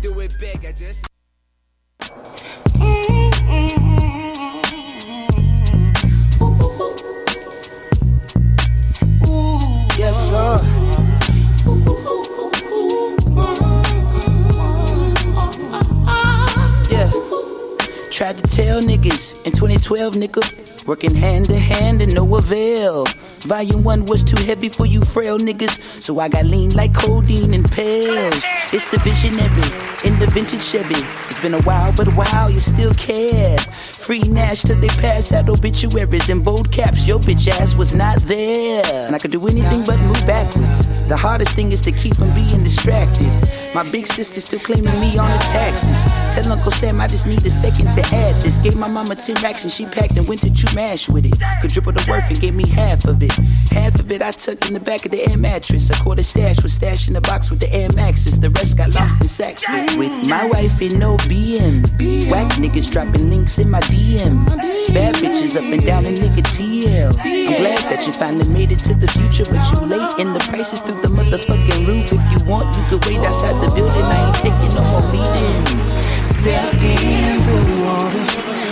Do 0.05 0.21
it 0.21 0.37
big, 0.39 0.67
I 0.67 0.73
just. 0.73 1.07
Yes, 9.99 10.29
sir. 10.29 10.61
Yeah. 16.91 17.11
Tried 18.11 18.37
to 18.37 18.43
tell 18.43 18.83
niggas 18.83 19.44
2012, 19.55 20.15
nigga. 20.15 20.87
Working 20.87 21.15
hand 21.15 21.47
to 21.47 21.57
hand 21.57 22.03
and 22.03 22.15
no 22.15 22.37
avail. 22.37 23.05
Volume 23.47 23.85
1 23.85 24.07
was 24.07 24.23
too 24.23 24.41
heavy 24.45 24.69
for 24.69 24.87
you 24.87 25.01
frail 25.01 25.39
niggas. 25.39 26.03
So 26.03 26.19
I 26.19 26.29
got 26.29 26.45
lean 26.45 26.71
like 26.71 26.95
codeine 26.95 27.55
and 27.55 27.71
pills. 27.71 28.45
It's 28.73 28.87
the 28.91 28.99
visionary 29.05 29.69
in 30.05 30.19
the 30.19 30.27
vintage 30.31 30.63
Chevy. 30.63 30.97
It's 31.27 31.39
been 31.39 31.55
a 31.55 31.63
while, 31.63 31.93
but 31.97 32.09
wow, 32.17 32.49
you 32.49 32.61
still 32.61 32.93
care. 32.95 33.59
Free 34.05 34.21
Nash 34.21 34.61
till 34.61 34.79
they 34.79 34.89
pass 34.89 35.33
out 35.33 35.49
obituaries 35.49 36.29
in 36.29 36.43
bold 36.43 36.71
caps. 36.71 37.09
Your 37.09 37.19
bitch 37.19 37.49
ass 37.49 37.75
was 37.75 37.95
not 37.95 38.19
there. 38.25 38.85
And 39.07 39.15
I 39.15 39.19
could 39.19 39.31
do 39.31 39.41
anything 39.49 39.83
but 39.83 39.99
move 40.01 40.21
backwards. 40.27 40.87
The 41.09 41.17
hardest 41.17 41.57
thing 41.57 41.73
is 41.73 41.81
to 41.81 41.91
keep 41.91 42.15
from 42.17 42.29
being 42.35 42.63
distracted. 42.63 43.33
My 43.75 43.83
big 43.91 44.07
sister 44.07 44.43
still 44.43 44.61
claiming 44.61 45.01
me 45.01 45.09
on 45.17 45.31
the 45.33 45.41
taxes. 45.51 46.05
Tell 46.35 46.53
Uncle 46.53 46.71
Sam 46.71 47.01
I 47.01 47.07
just 47.07 47.27
need 47.27 47.45
a 47.47 47.51
second 47.51 47.93
to 47.93 48.03
add 48.15 48.43
this. 48.43 48.59
Gave 48.59 48.77
my 48.77 48.89
mama 48.89 49.17
10 49.17 49.37
racks 49.43 49.65
and 49.65 49.73
she 49.73 49.87
packed 49.87 50.19
and 50.19 50.29
went 50.29 50.43
to 50.43 50.53
chew 50.53 50.69
mash 50.77 51.09
with 51.09 51.25
it. 51.25 51.41
Could 51.63 51.71
triple 51.71 51.93
the 51.93 52.05
worth 52.07 52.29
and 52.29 52.39
gave 52.39 52.55
me 52.55 52.69
half 52.69 53.07
of 53.07 53.23
it. 53.23 53.33
Half 53.73 54.01
of 54.01 54.13
it 54.13 54.21
I 54.21 54.33
tucked 54.33 54.69
in 54.69 54.75
the 54.75 54.81
back 54.81 55.07
of 55.07 55.13
the 55.13 55.27
air 55.31 55.39
mattress. 55.39 55.89
A 55.89 56.03
quarter 56.03 56.23
stash 56.23 56.63
was 56.63 56.75
stashed 56.75 57.09
in 57.09 57.15
the 57.15 57.23
box 57.23 57.51
with 57.51 57.61
the 57.61 57.73
Air 57.73 57.89
Maxes. 57.97 58.39
The 58.39 58.51
rest 58.51 58.77
got 58.77 58.95
lost 58.95 59.21
in 59.23 59.29
sacks 59.29 59.65
with, 59.67 59.97
with 59.97 60.29
my 60.29 60.47
wife 60.47 60.83
in 60.83 60.99
no 60.99 61.17
BM. 61.25 61.89
Whack 62.31 62.53
niggas 62.61 62.93
dropping 62.93 63.31
links 63.31 63.59
in 63.59 63.71
my 63.71 63.81
DM. 63.95 64.45
Bad 64.93 65.15
bitches 65.17 65.57
up 65.57 65.65
and 65.65 65.85
down 65.85 66.05
in 66.07 66.15
nigga 66.15 66.43
TL. 66.43 67.15
I'm 67.19 67.47
glad 67.47 67.83
that 67.91 68.07
you 68.07 68.13
finally 68.13 68.49
made 68.49 68.73
it 68.73 68.81
to 68.81 68.95
the 68.95 69.07
future, 69.09 69.45
but 69.51 69.63
you 69.71 69.87
late 69.87 70.15
and 70.19 70.35
the 70.35 70.41
prices 70.51 70.81
through 70.83 71.01
the 71.03 71.09
motherfucking 71.09 71.87
roof. 71.87 72.13
If 72.13 72.25
you 72.33 72.41
want, 72.49 72.77
you 72.77 72.83
could 72.91 73.05
wait 73.07 73.21
outside 73.21 73.55
the 73.63 73.71
building. 73.75 74.05
I 74.07 74.27
ain't 74.27 74.37
taking 74.43 74.73
no 74.75 74.83
more 74.91 75.07
meetings. 75.15 75.95
Stepped 76.27 76.83
in 76.83 77.39
the 77.47 77.85
water 77.85 78.64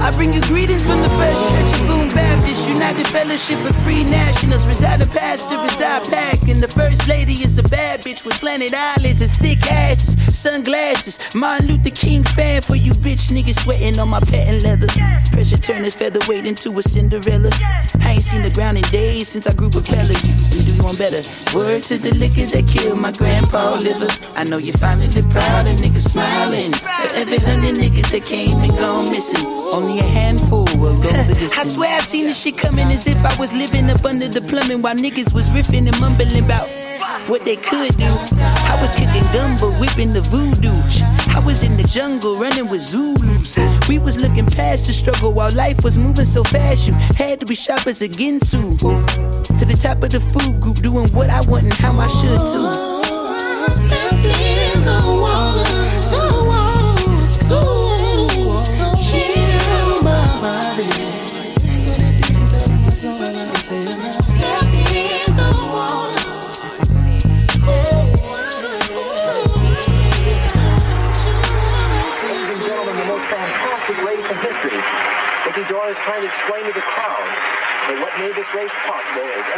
I 0.00 0.10
bring 0.12 0.32
you 0.32 0.40
greetings 0.42 0.86
from 0.86 1.02
the 1.02 1.08
First 1.10 1.50
Church 1.50 1.80
of 1.80 1.86
Boone 1.88 2.08
Baptist, 2.10 2.68
United 2.68 3.06
Fellowship 3.08 3.58
of 3.68 3.74
Free 3.82 4.04
Nationals. 4.04 4.66
Residing 4.66 5.08
pastor 5.08 5.56
is 5.64 5.76
die 5.76 6.00
pack, 6.08 6.40
and 6.48 6.62
the 6.62 6.68
First 6.68 7.08
Lady 7.08 7.32
is 7.34 7.58
a 7.58 7.62
bad 7.64 8.02
bitch 8.02 8.24
with 8.24 8.34
slanted 8.34 8.74
eyelids 8.74 9.22
and 9.22 9.30
thick 9.30 9.58
asses, 9.70 10.14
sunglasses. 10.38 11.34
Martin 11.34 11.68
Luther 11.68 11.90
King 11.90 12.22
fan 12.22 12.62
for 12.62 12.76
you 12.76 12.92
bitch 12.92 13.32
niggas 13.32 13.58
sweating 13.64 13.98
on 13.98 14.08
my 14.08 14.20
patent 14.20 14.62
leather. 14.62 14.86
Pressure 15.32 15.58
turn 15.58 15.84
his 15.84 15.94
featherweight 15.94 16.46
into 16.46 16.70
a 16.78 16.82
Cinderella. 16.82 17.50
I 18.02 18.12
ain't 18.12 18.22
seen 18.22 18.42
the 18.42 18.50
ground 18.50 18.78
in 18.78 18.84
days 18.84 19.28
since 19.28 19.46
I 19.46 19.54
grew 19.54 19.68
with 19.68 19.86
fellas. 19.86 20.22
We 20.54 20.64
do 20.64 20.82
one 20.82 20.96
better. 20.96 21.20
Word 21.56 21.82
to 21.84 21.98
the 21.98 22.14
liquor 22.14 22.46
that 22.46 22.68
killed 22.68 23.00
my 23.00 23.12
grandpa 23.12 23.74
liver. 23.74 24.08
I 24.36 24.44
know 24.44 24.58
you're 24.58 24.78
finally 24.78 25.08
proud 25.30 25.66
and 25.66 25.78
niggas 25.78 26.08
smiling. 26.08 26.72
Every 27.18 27.38
hundred 27.38 27.74
niggas 27.74 28.12
that 28.12 28.24
came 28.24 28.56
and 28.58 28.70
gone 28.78 29.10
missing, 29.10 29.44
only 29.74 29.98
a 29.98 30.04
handful 30.04 30.66
will 30.78 30.94
go 31.02 31.10
the 31.10 31.34
distance. 31.34 31.58
I 31.58 31.64
swear 31.64 31.90
I 31.90 31.98
seen 31.98 32.26
this 32.26 32.40
shit 32.40 32.56
coming 32.56 32.86
as 32.94 33.08
if 33.08 33.18
I 33.18 33.34
was 33.40 33.52
living 33.52 33.90
up 33.90 34.04
under 34.04 34.28
the 34.28 34.40
plumbing 34.40 34.82
while 34.82 34.94
niggas 34.94 35.34
was 35.34 35.50
riffing 35.50 35.88
and 35.88 36.00
mumbling 36.00 36.44
about 36.44 36.68
what 37.28 37.44
they 37.44 37.56
could 37.56 37.96
do. 37.96 38.06
I 38.38 38.78
was 38.80 38.92
kicking 38.94 39.26
gumbo, 39.32 39.72
whipping 39.80 40.12
the 40.12 40.20
voodoo. 40.30 40.70
I 41.34 41.42
was 41.44 41.64
in 41.64 41.76
the 41.76 41.82
jungle 41.82 42.36
running 42.36 42.68
with 42.68 42.82
Zulus. 42.82 43.58
We 43.88 43.98
was 43.98 44.22
looking 44.22 44.46
past 44.46 44.86
the 44.86 44.92
struggle 44.92 45.32
while 45.32 45.50
life 45.50 45.82
was 45.82 45.98
moving 45.98 46.24
so 46.24 46.44
fast. 46.44 46.86
You 46.86 46.94
had 46.94 47.40
to 47.40 47.46
be 47.46 47.56
sharp 47.56 47.88
as 47.88 48.00
a 48.00 48.08
Ginsu. 48.08 48.78
To 48.78 49.64
the 49.64 49.74
top 49.74 50.04
of 50.04 50.10
the 50.10 50.20
food 50.20 50.60
group, 50.60 50.76
doing 50.76 51.08
what 51.08 51.30
I 51.30 51.40
want 51.50 51.64
and 51.64 51.74
how 51.74 51.98
I 51.98 52.06
should 52.06 52.38
too. 52.46 52.62
Oh, 52.62 53.66
Stepped 53.68 54.22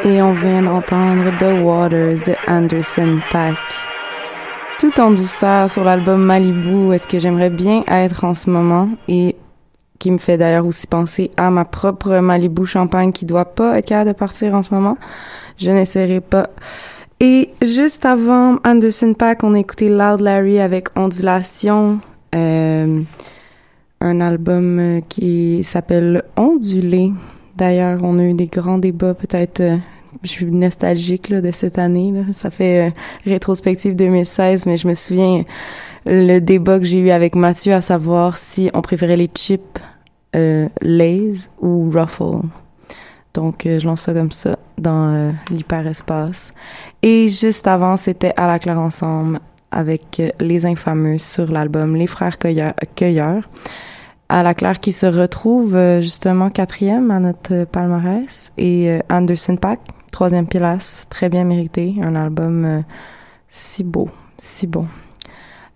Et 0.05 0.23
on 0.23 0.33
vient 0.33 0.63
d'entendre 0.63 1.31
The 1.39 1.63
Waters 1.63 2.23
de 2.25 2.35
Anderson 2.49 3.21
Pack. 3.31 3.57
Tout 4.79 4.99
en 4.99 5.11
douceur 5.11 5.71
sur 5.71 5.85
l'album 5.85 6.23
Malibu, 6.23 6.95
est-ce 6.95 7.07
que 7.07 7.19
j'aimerais 7.19 7.51
bien 7.51 7.85
être 7.87 8.25
en 8.25 8.33
ce 8.33 8.49
moment 8.49 8.89
et 9.09 9.37
qui 9.99 10.11
me 10.11 10.17
fait 10.17 10.39
d'ailleurs 10.39 10.65
aussi 10.65 10.87
penser 10.87 11.31
à 11.37 11.51
ma 11.51 11.67
propre 11.67 12.19
Malibu 12.21 12.65
Champagne 12.65 13.13
qui 13.13 13.27
doit 13.27 13.45
pas 13.45 13.79
être 13.79 13.89
capable 13.89 14.13
de 14.13 14.17
partir 14.17 14.55
en 14.55 14.63
ce 14.63 14.73
moment. 14.73 14.97
Je 15.59 15.71
n'essaierai 15.71 16.23
pas. 16.23 16.49
Et 17.21 17.51
juste 17.61 18.07
avant 18.07 18.57
Anderson 18.65 19.13
Pack, 19.13 19.45
on 19.45 19.53
a 19.53 19.59
écouté 19.59 19.91
Loud 19.91 20.23
Larry 20.23 20.61
avec 20.61 20.89
Ondulation, 20.97 22.01
euh, 22.35 23.03
un 24.01 24.21
album 24.23 24.79
euh, 24.79 25.01
qui 25.07 25.63
s'appelle 25.63 26.23
Ondulé. 26.39 27.13
D'ailleurs, 27.57 28.01
on 28.03 28.19
a 28.19 28.23
eu 28.23 28.33
des 28.33 28.47
grands 28.47 28.79
débats, 28.79 29.13
peut-être. 29.13 29.61
Je 30.23 30.29
suis 30.29 30.47
nostalgique 30.47 31.29
là, 31.29 31.41
de 31.41 31.51
cette 31.51 31.79
année. 31.79 32.13
Là. 32.13 32.33
Ça 32.33 32.51
fait 32.51 32.89
euh, 32.89 32.91
rétrospective 33.25 33.97
2016, 33.97 34.67
mais 34.67 34.77
je 34.77 34.89
me 34.89 34.95
souviens 34.95 35.45
le 36.07 36.39
débat 36.39 36.79
que 36.79 36.85
j'ai 36.85 36.99
eu 36.99 37.11
avec 37.11 37.35
Mathieu 37.35 37.73
à 37.73 37.81
savoir 37.81 38.39
si 38.39 38.71
on 38.75 38.83
préférait 38.83 39.17
les 39.17 39.31
chips 39.35 39.79
euh, 40.37 40.69
Lay's 40.81 41.51
ou 41.61 41.91
Ruffle. 41.91 42.43
Donc, 43.35 43.67
euh, 43.67 43.79
je 43.79 43.87
lance 43.87 44.03
ça 44.03 44.13
comme 44.13 44.33
ça 44.33 44.59
dans 44.79 45.15
euh, 45.15 45.31
l'hyperespace. 45.51 46.53
Et 47.03 47.29
juste 47.29 47.67
avant, 47.67 47.97
c'était 47.97 48.33
À 48.37 48.47
la 48.47 48.59
claire 48.59 48.79
ensemble 48.79 49.41
avec 49.71 50.19
euh, 50.21 50.31
Les 50.41 50.67
Infameux 50.67 51.19
sur 51.19 51.51
l'album 51.51 51.95
Les 51.95 52.07
Frères 52.07 52.39
Cueilleurs. 52.39 53.49
À 54.29 54.43
la 54.43 54.55
claire 54.55 54.79
qui 54.79 54.93
se 54.93 55.07
retrouve 55.07 55.77
justement 55.99 56.51
quatrième 56.51 57.11
à 57.11 57.19
notre 57.19 57.65
palmarès 57.65 58.53
et 58.57 59.01
Anderson 59.11 59.57
Pack, 59.57 59.81
troisième 60.11 60.47
pilace, 60.47 61.07
très 61.11 61.29
bien 61.29 61.45
mérité, 61.45 61.97
un 62.03 62.15
album 62.15 62.65
euh, 62.65 62.81
si 63.49 63.85
beau, 63.85 64.09
si 64.39 64.67
bon. 64.67 64.87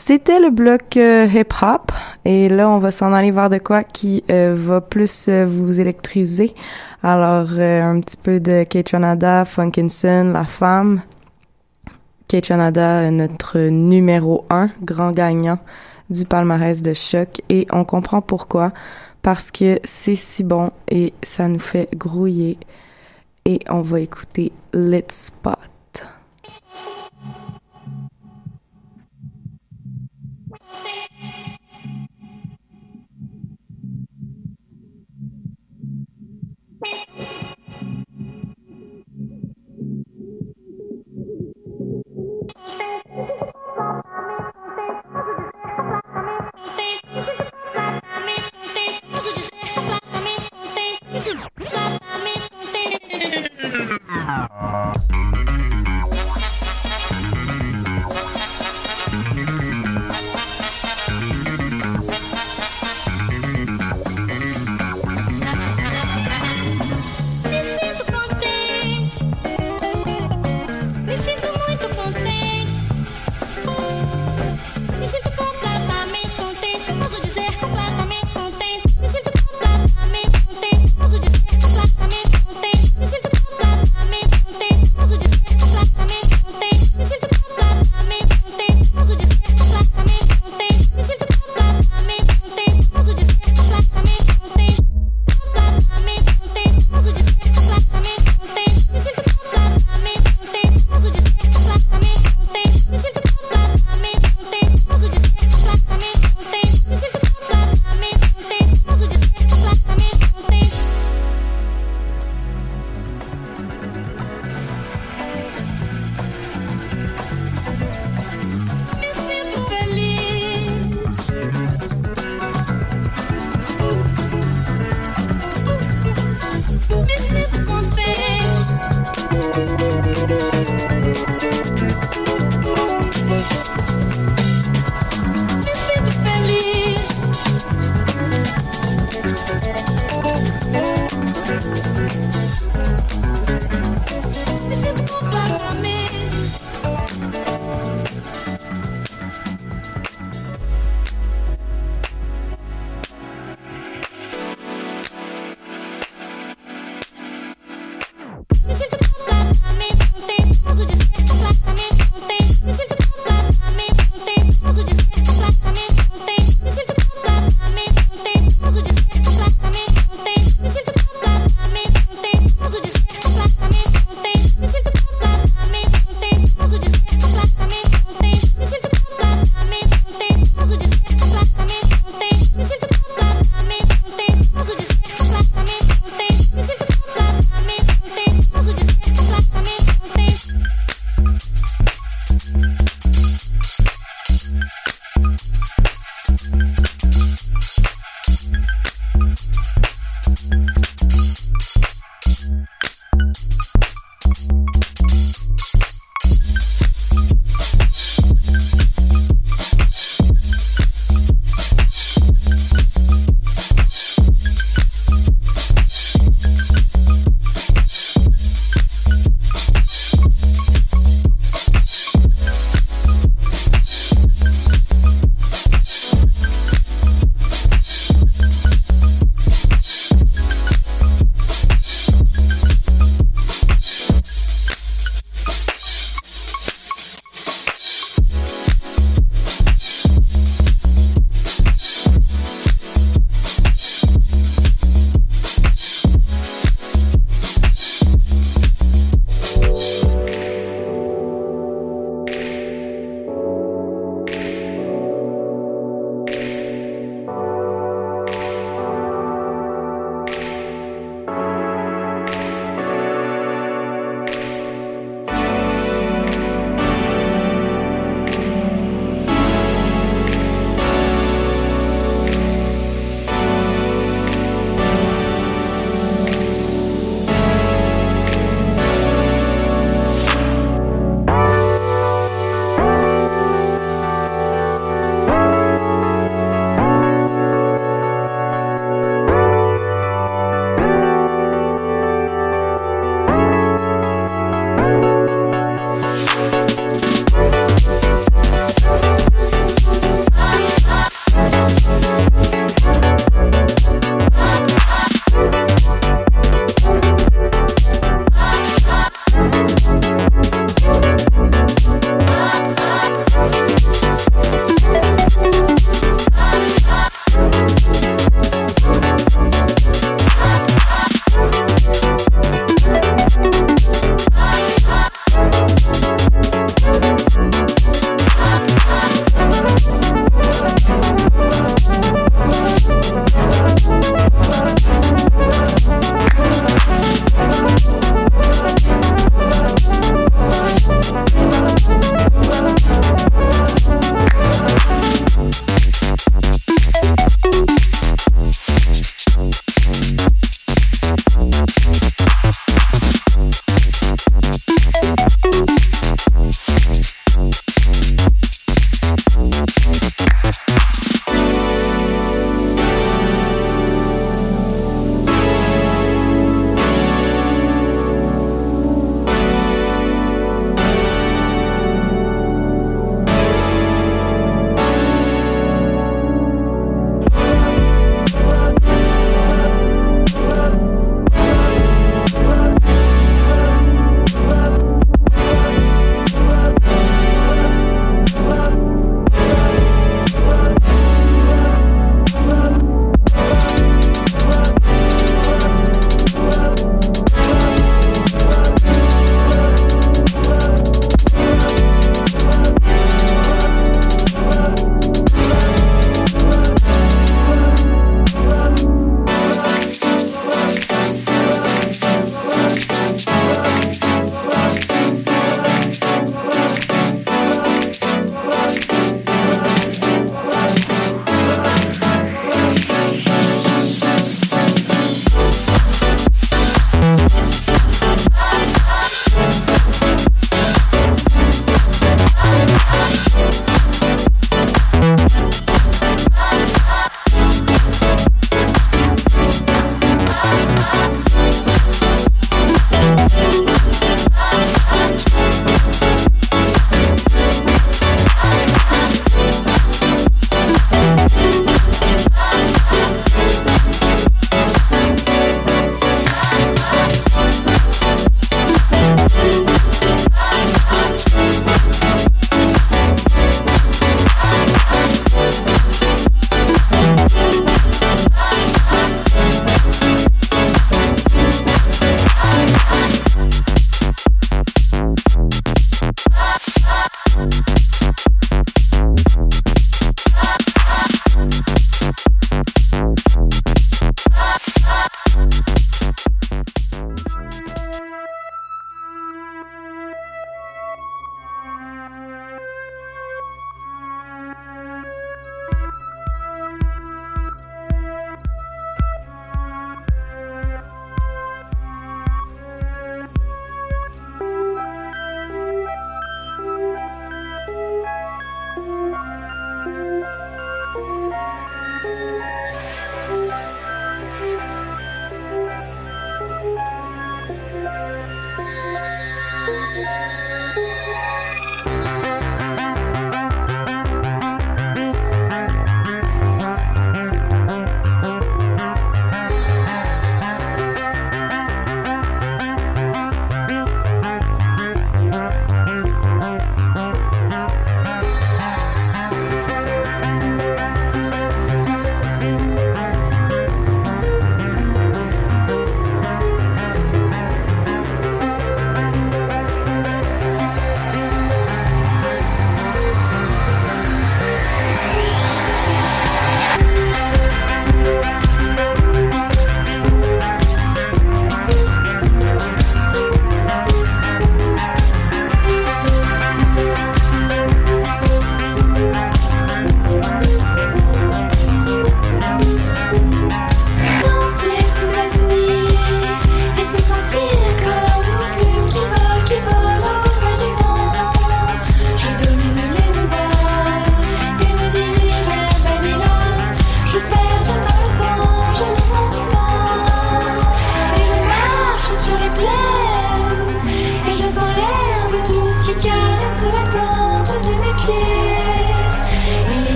C'était 0.00 0.38
le 0.38 0.50
bloc 0.50 0.96
euh, 0.96 1.26
hip-hop 1.26 1.90
et 2.24 2.48
là 2.48 2.70
on 2.70 2.78
va 2.78 2.92
s'en 2.92 3.12
aller 3.12 3.32
vers 3.32 3.50
de 3.50 3.58
quoi 3.58 3.82
qui 3.82 4.22
euh, 4.30 4.54
va 4.56 4.80
plus 4.80 5.26
euh, 5.28 5.44
vous 5.44 5.80
électriser. 5.80 6.54
Alors 7.02 7.48
euh, 7.58 7.82
un 7.82 8.00
petit 8.00 8.16
peu 8.16 8.38
de 8.38 8.62
Kaytranada, 8.62 9.44
Funkinson, 9.44 10.30
La 10.32 10.44
Femme. 10.44 11.02
Kaytranada 12.28 13.02
est 13.02 13.10
notre 13.10 13.58
numéro 13.58 14.44
un, 14.50 14.70
grand 14.82 15.10
gagnant 15.10 15.58
du 16.10 16.24
palmarès 16.24 16.80
de 16.80 16.92
choc 16.92 17.42
et 17.48 17.66
on 17.72 17.84
comprend 17.84 18.22
pourquoi 18.22 18.72
parce 19.22 19.50
que 19.50 19.80
c'est 19.82 20.14
si 20.14 20.44
bon 20.44 20.70
et 20.88 21.12
ça 21.24 21.48
nous 21.48 21.58
fait 21.58 21.88
grouiller 21.96 22.56
et 23.44 23.60
on 23.68 23.80
va 23.80 24.00
écouter 24.00 24.52
Lit 24.72 25.10
Spot. 25.10 25.58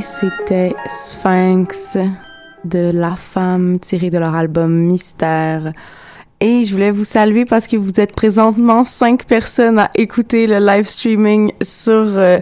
C'était 0.00 0.74
Sphinx 0.88 1.98
de 2.64 2.90
La 2.92 3.16
Femme 3.16 3.78
tiré 3.80 4.10
de 4.10 4.18
leur 4.18 4.34
album 4.34 4.72
Mystère. 4.72 5.72
Et 6.42 6.64
je 6.64 6.72
voulais 6.72 6.90
vous 6.90 7.04
saluer 7.04 7.44
parce 7.44 7.66
que 7.66 7.76
vous 7.76 8.00
êtes 8.00 8.14
présentement 8.14 8.82
cinq 8.82 9.26
personnes 9.26 9.78
à 9.78 9.90
écouter 9.94 10.46
le 10.46 10.58
live 10.58 10.88
streaming 10.88 11.52
sur 11.60 11.92
euh, 11.92 12.38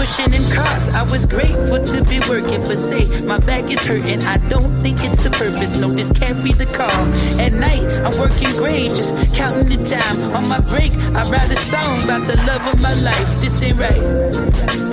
Pushing 0.00 0.32
in 0.34 0.50
carts. 0.50 0.88
I 0.88 1.02
was 1.02 1.26
grateful 1.26 1.84
to 1.84 2.04
be 2.04 2.20
working, 2.28 2.62
but 2.62 2.78
say 2.78 3.04
my 3.20 3.38
back 3.38 3.70
is 3.70 3.82
hurting. 3.82 4.22
I 4.22 4.36
don't 4.48 4.82
think 4.82 5.02
it's 5.02 5.22
the 5.22 5.30
purpose. 5.30 5.76
No, 5.76 5.92
this 5.92 6.10
can't 6.10 6.42
be 6.42 6.52
the 6.52 6.66
call. 6.66 7.04
At 7.40 7.52
night, 7.52 7.84
I'm 8.04 8.18
working 8.18 8.52
grave, 8.56 8.94
just 8.94 9.14
counting 9.34 9.68
the 9.68 9.84
time. 9.84 10.18
On 10.36 10.48
my 10.48 10.60
break, 10.60 10.92
I 11.18 11.28
write 11.30 11.50
a 11.50 11.56
song 11.56 12.02
about 12.02 12.26
the 12.26 12.36
love 12.48 12.66
of 12.72 12.80
my 12.80 12.94
life. 12.94 13.40
This 13.40 13.62
ain't 13.62 13.78
right. 13.78 14.02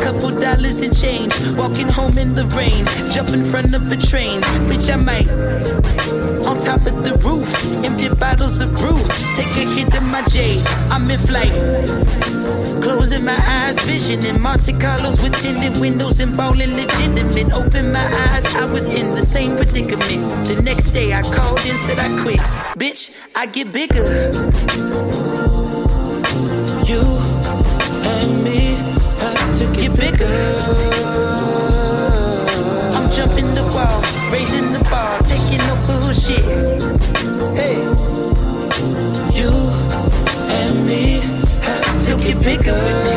Couple 0.02 0.30
dollars 0.40 0.82
and 0.82 0.96
change, 0.96 1.34
walking 1.58 1.88
home 1.88 2.18
in 2.18 2.36
the 2.36 2.46
rain, 2.48 2.86
jump 3.12 3.30
in 3.30 3.44
front 3.46 3.74
of 3.74 3.92
a 3.92 3.98
train. 3.98 4.42
Bitch, 4.70 4.90
I 4.92 4.96
might. 4.96 5.30
On 6.48 6.60
top 6.60 6.86
of 6.86 7.04
the 7.04 7.16
roof, 7.28 7.50
empty 7.84 8.10
bottles 8.10 8.62
of 8.62 8.74
brew. 8.76 8.98
Take 9.36 9.56
a 9.58 9.66
hit 9.76 9.96
of 9.96 10.04
my 10.04 10.22
J, 10.26 10.64
I'm 10.90 11.10
in 11.12 11.20
flight. 11.20 11.52
Closing 12.82 13.26
my 13.26 13.38
eyes, 13.46 13.78
vision 13.82 14.24
in 14.38 14.44
Monte 14.44 14.74
Carlos 14.74 15.20
with 15.22 15.34
tinted 15.42 15.80
windows 15.82 16.20
and 16.20 16.36
ballin' 16.38 16.76
legitimate. 16.76 17.52
Open 17.54 17.92
my 17.92 18.08
eyes, 18.30 18.46
I 18.46 18.66
was 18.66 18.86
in 18.86 19.12
the 19.12 19.22
same 19.22 19.56
predicament. 19.56 20.48
The 20.48 20.62
next 20.62 20.92
day 20.92 21.14
I 21.14 21.22
called 21.24 21.60
and 21.66 21.80
said 21.80 22.00
I 22.00 22.10
quit. 22.22 22.40
Bitch, 22.82 23.12
I 23.36 23.46
get 23.48 23.72
bigger. 23.72 24.32
You 26.90 27.02
and 28.14 28.44
me 28.44 28.60
have 29.22 29.58
to 29.60 29.66
get 29.78 29.92
bigger. 29.96 30.38
I'm 32.96 33.08
jumping 33.12 33.50
the 33.56 33.66
wall, 33.74 34.02
raising 34.32 34.70
the 34.72 34.82
bar, 34.92 35.20
taking 35.34 35.64
no 35.70 35.76
bullshit. 35.88 36.46
Hey, 37.60 37.80
you 39.40 39.52
and 40.60 40.86
me 40.86 41.20
have 41.66 41.98
to 42.06 42.12
get 42.24 42.38
bigger. 42.44 43.17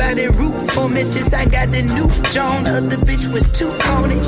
Everybody 0.00 0.28
root 0.38 0.70
for 0.72 0.88
me 0.88 1.02
since 1.02 1.32
I 1.32 1.44
got 1.44 1.72
the 1.72 1.82
new 1.82 2.08
John. 2.30 2.66
Other 2.66 2.96
bitch 2.96 3.30
was 3.32 3.50
too 3.50 3.70
corny. 3.80 4.20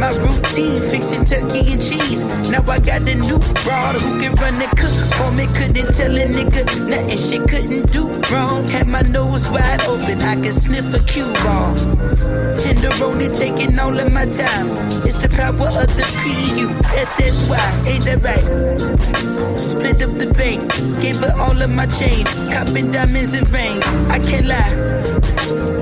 My 0.00 0.10
routine 0.10 0.82
fixing 0.82 1.24
turkey 1.24 1.72
and 1.72 1.82
cheese. 1.82 2.24
Now 2.50 2.62
I 2.68 2.78
got 2.78 3.04
the 3.04 3.14
new 3.14 3.38
broad 3.64 3.96
who 3.96 4.18
can 4.20 4.34
run 4.36 4.58
the 4.58 4.66
cook 4.76 4.96
for 5.14 5.30
me. 5.32 5.46
Couldn't 5.46 5.94
tell 5.94 6.14
a 6.16 6.26
nigga 6.26 6.88
nothing 6.88 7.18
she 7.18 7.38
couldn't 7.38 7.92
do 7.92 8.08
wrong. 8.32 8.64
Had 8.64 8.88
my 8.88 9.02
nose 9.02 9.48
wide 9.48 9.82
open, 9.82 10.20
I 10.22 10.36
could 10.36 10.54
sniff 10.54 10.92
a 10.94 10.98
cue 11.04 11.24
ball. 11.44 11.74
Tenderoni 12.58 13.28
taking 13.36 13.78
all 13.78 13.98
of 13.98 14.12
my 14.12 14.26
time. 14.26 14.70
It's 15.06 15.18
the 15.18 15.28
power 15.28 15.68
of 15.68 15.90
the 15.96 16.06
P-U, 16.22 16.70
S-S-Y, 16.98 17.82
ain't 17.86 18.04
that 18.06 18.22
right? 18.22 19.60
Split 19.60 20.02
up 20.02 20.18
the 20.18 20.32
bank, 20.34 20.62
gave 21.00 21.20
her 21.20 21.32
all 21.38 21.60
of 21.60 21.70
my 21.70 21.86
change. 21.86 22.28
Copping 22.52 22.90
diamonds 22.90 23.34
and 23.34 23.48
rings, 23.50 23.86
I 24.10 24.18
can't 24.18 24.46
lie. 24.46 24.95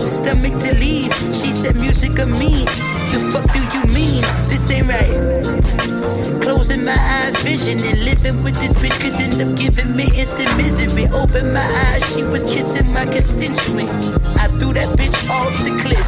Stomach 0.05 0.61
to 0.63 0.75
leave, 0.75 1.13
she 1.35 1.51
said 1.53 1.77
music 1.77 2.19
of 2.19 2.29
me. 2.29 2.65
The 3.13 3.21
fuck 3.33 3.53
do 3.53 3.61
you 3.77 3.85
mean? 3.95 4.23
This 4.49 4.71
ain't 4.71 4.89
right. 4.89 6.43
Closing 6.43 6.85
my 6.85 6.97
eyes, 6.97 7.37
vision 7.41 7.79
and 7.81 8.05
living 8.05 8.43
with 8.43 8.55
this 8.61 8.75
bitch 8.75 8.99
could 9.01 9.15
end 9.15 9.41
up 9.41 9.57
giving 9.59 9.97
me 9.97 10.11
instant 10.19 10.55
misery. 10.57 11.07
Open 11.09 11.53
my 11.53 11.67
eyes, 11.87 12.05
she 12.15 12.23
was 12.23 12.45
kissing 12.45 12.93
my 12.93 13.07
constituent. 13.07 13.91
I 14.39 14.49
threw 14.59 14.73
that 14.75 14.97
bitch 14.99 15.31
off 15.31 15.57
the 15.65 15.77
cliff. 15.83 16.07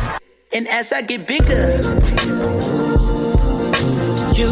And 0.52 0.68
as 0.68 0.92
I 0.92 1.02
get 1.02 1.26
bigger, 1.26 1.78
you 4.34 4.50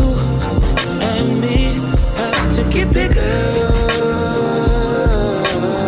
and 1.01 1.41
me 1.41 1.75
have 2.17 2.55
to 2.57 2.63
get 2.73 2.93
bigger. 2.93 3.21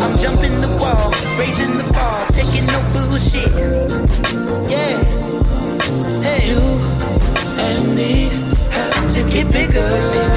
I'm 0.03 0.19
jumping 0.19 0.61
the 0.61 0.69
wall, 0.81 1.11
raising 1.39 1.77
the 1.79 1.86
bullshit. 3.17 3.49
Yeah. 4.71 5.03
Hey. 6.23 6.49
You 6.49 6.61
and 7.59 7.95
me 7.95 8.29
have 8.71 9.13
to 9.15 9.23
get 9.31 9.51
bigger. 9.51 10.36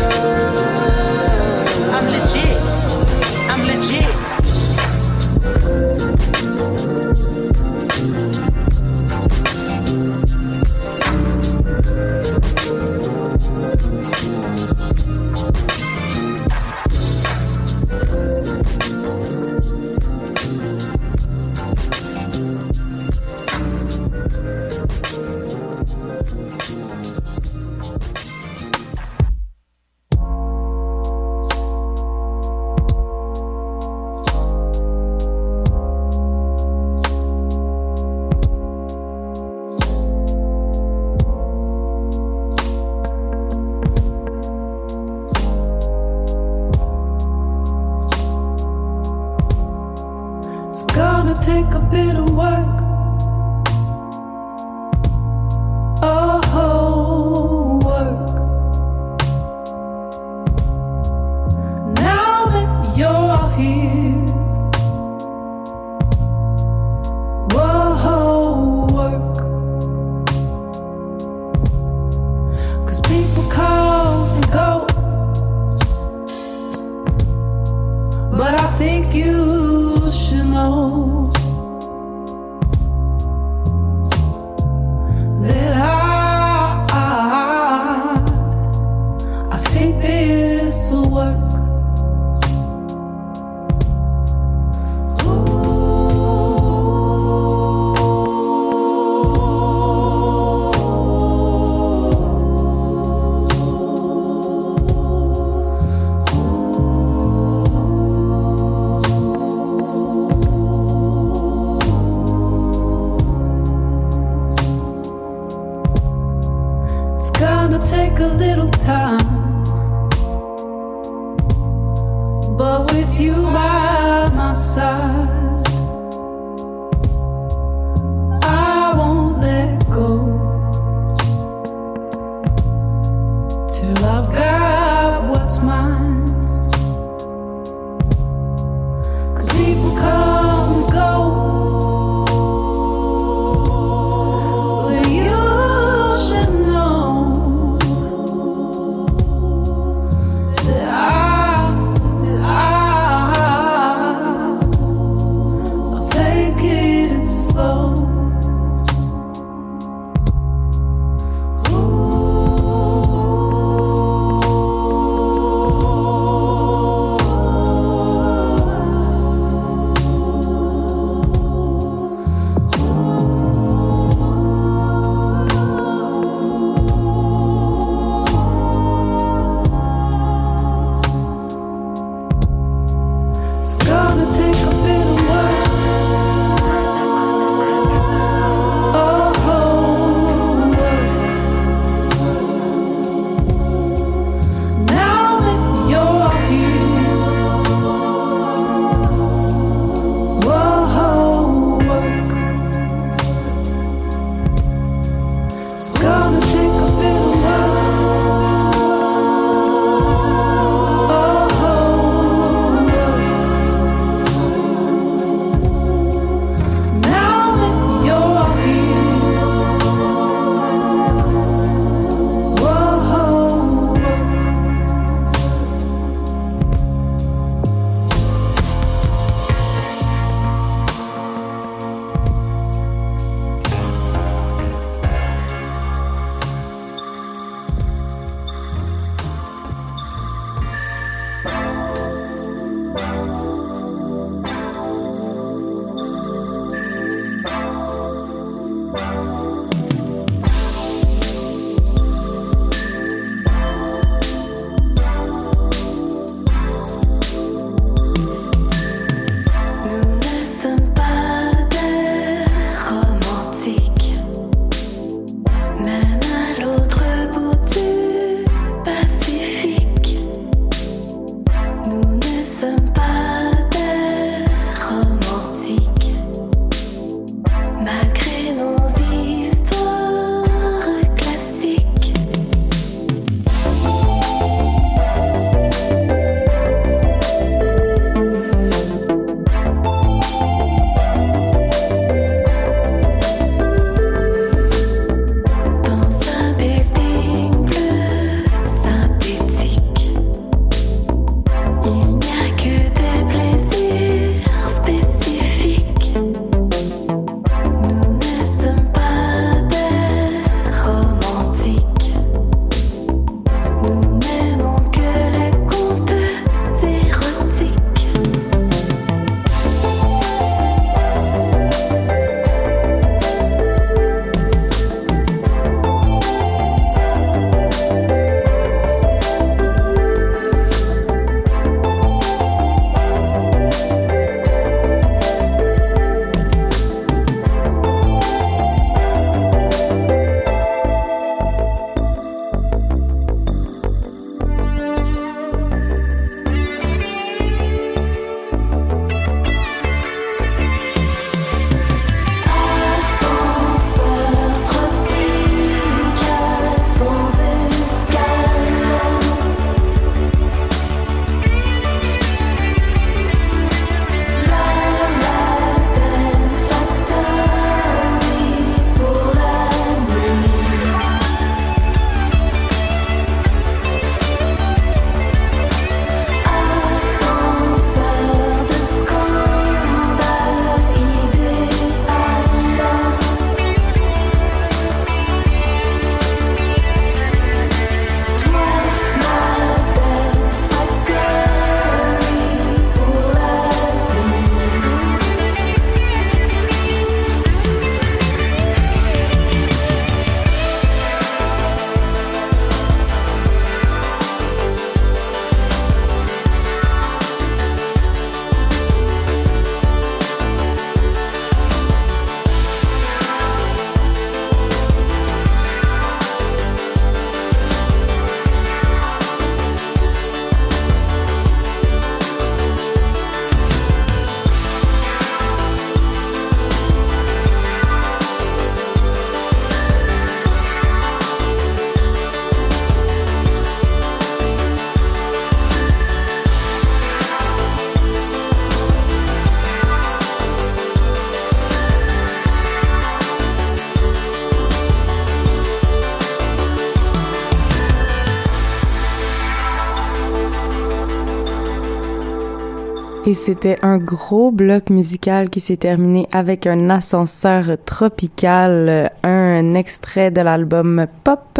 Et 453.29 453.35
c'était 453.35 453.77
un 453.83 453.99
gros 453.99 454.49
bloc 454.49 454.89
musical 454.89 455.51
qui 455.51 455.59
s'est 455.59 455.77
terminé 455.77 456.27
avec 456.31 456.65
un 456.65 456.89
ascenseur 456.89 457.77
tropical, 457.85 459.11
un 459.21 459.75
extrait 459.75 460.31
de 460.31 460.41
l'album 460.41 461.05
Pop 461.23 461.59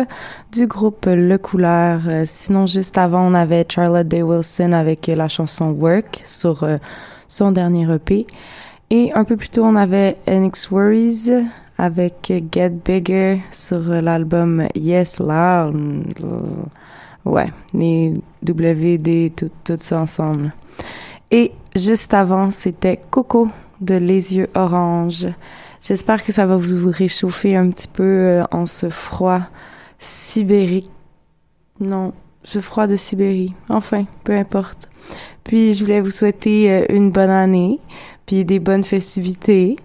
du 0.52 0.66
groupe 0.66 1.06
Le 1.06 1.38
Couleur. 1.38 2.02
Sinon, 2.26 2.66
juste 2.66 2.98
avant, 2.98 3.22
on 3.22 3.36
avait 3.36 3.68
Charlotte 3.70 4.08
Day 4.08 4.24
Wilson 4.24 4.72
avec 4.72 5.06
la 5.06 5.28
chanson 5.28 5.70
Work 5.70 6.22
sur 6.26 6.64
euh, 6.64 6.78
son 7.28 7.52
dernier 7.52 7.88
EP. 7.94 8.26
Et 8.90 9.14
un 9.14 9.24
peu 9.24 9.38
plus 9.38 9.50
tôt, 9.50 9.64
on 9.64 9.76
avait 9.76 10.18
NX 10.28 10.72
Worries 10.72 11.30
avec 11.78 12.34
Get 12.52 12.74
Bigger 12.84 13.42
sur 13.52 13.82
l'album 14.02 14.64
Yes 14.74 15.20
Loud. 15.20 16.16
Ouais, 17.26 17.52
les 17.76 18.16
WD, 18.42 19.36
tout, 19.36 19.52
tout 19.64 19.78
ça 19.78 20.00
ensemble. 20.00 20.52
Et 21.32 21.52
juste 21.76 22.14
avant, 22.14 22.52
c'était 22.52 23.00
Coco 23.12 23.48
de 23.82 23.96
Les 23.96 24.36
Yeux 24.38 24.50
Orange. 24.56 25.28
J'espère 25.82 26.24
que 26.24 26.32
ça 26.32 26.46
va 26.46 26.58
vous 26.58 26.92
réchauffer 26.92 27.56
un 27.56 27.70
petit 27.70 27.88
peu 27.88 28.04
euh, 28.04 28.44
en 28.52 28.66
ce 28.66 28.90
froid 28.90 29.42
sibérique. 30.00 30.90
Non, 31.80 32.14
ce 32.44 32.60
froid 32.60 32.88
de 32.88 32.96
Sibérie. 32.96 33.54
Enfin, 33.70 34.06
peu 34.24 34.34
importe. 34.34 34.90
Puis 35.44 35.74
je 35.74 35.84
voulais 35.84 36.02
vous 36.02 36.10
souhaiter 36.10 36.72
euh, 36.72 36.86
une 36.90 37.12
bonne 37.12 37.30
année, 37.30 37.80
puis 38.26 38.44
des 38.44 38.60
bonnes 38.60 38.84
festivités. 38.84 39.78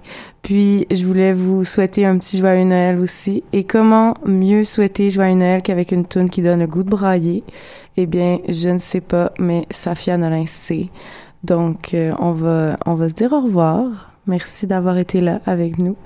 Puis 0.43 0.87
je 0.91 1.07
voulais 1.07 1.33
vous 1.33 1.65
souhaiter 1.65 2.05
un 2.05 2.19
petit 2.19 2.39
joyeux 2.39 2.65
Noël 2.65 2.99
aussi. 2.99 3.45
Et 3.53 3.65
comment 3.65 4.15
mieux 4.27 4.65
souhaiter 4.65 5.11
joyeux 5.11 5.37
Noël 5.37 5.63
qu'avec 5.63 5.93
une 5.93 6.07
tune 6.07 6.29
qui 6.29 6.43
donne 6.43 6.61
le 6.61 6.67
goût 6.67 6.83
de 6.83 6.91
brailler? 6.91 7.45
Eh 7.97 8.07
bien, 8.07 8.41
je 8.49 8.71
ne 8.71 8.79
sais 8.79 9.01
pas, 9.01 9.33
mais 9.39 9.67
Safia 9.71 10.17
Nolin 10.17 10.47
sait. 10.47 10.89
Donc, 11.45 11.93
euh, 11.93 12.15
on 12.19 12.33
va 12.33 12.79
on 12.87 12.95
va 12.95 13.09
se 13.11 13.15
dire 13.15 13.33
au 13.33 13.43
revoir. 13.43 14.11
Merci 14.27 14.67
d'avoir 14.67 14.97
été 14.97 15.21
là 15.21 15.41
avec 15.45 15.77
nous 15.79 15.97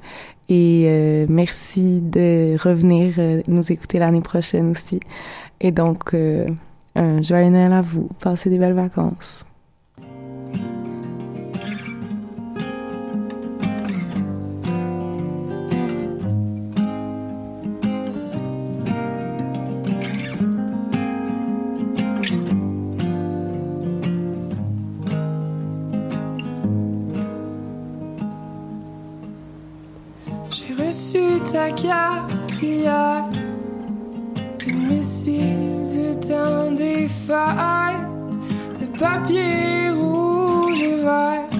et 0.48 0.86
euh, 0.88 1.26
merci 1.28 2.00
de 2.00 2.56
revenir 2.60 3.14
euh, 3.18 3.42
nous 3.46 3.70
écouter 3.70 4.00
l'année 4.00 4.20
prochaine 4.20 4.72
aussi. 4.72 4.98
Et 5.60 5.70
donc, 5.70 6.14
un 6.94 7.22
joyeux 7.22 7.50
Noël 7.50 7.72
à 7.72 7.82
vous. 7.82 8.08
Passez 8.20 8.50
des 8.50 8.58
belles 8.58 8.74
vacances. 8.74 9.47
Reçu 30.88 31.38
ta 31.52 31.70
carte 31.70 32.62
hier. 32.62 33.24
Missive 34.88 35.84
du 35.92 36.16
temps 36.26 36.70
des 36.72 37.06
fêtes, 37.08 38.34
de 38.80 38.86
papier 38.98 39.90
rouge 39.90 40.82
et 40.82 40.96
vert, 40.96 41.50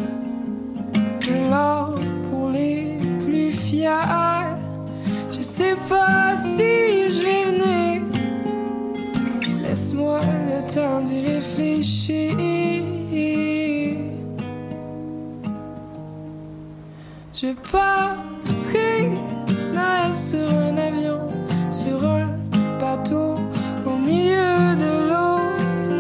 de 1.27 1.51
l'or 1.51 1.95
pour 2.31 2.49
les 2.51 2.97
plus 3.25 3.51
fiers. 3.51 4.49
Je 5.31 5.43
sais 5.43 5.77
pas 5.89 6.35
si 6.35 7.11
je 7.15 7.21
vais 7.25 7.45
venir. 7.51 8.03
Laisse-moi 9.63 10.21
le 10.49 10.59
temps 10.75 11.01
d'y 11.03 11.21
réfléchir. 11.21 12.33
Je 17.35 17.53
passerai 17.71 18.28
Sur 20.13 20.51
un 20.51 20.77
avion, 20.79 21.21
sur 21.71 22.05
un 22.05 22.27
bateau, 22.81 23.37
au 23.87 23.97
milieu 23.99 24.75
de 24.75 25.09
l'eau. 25.09 25.39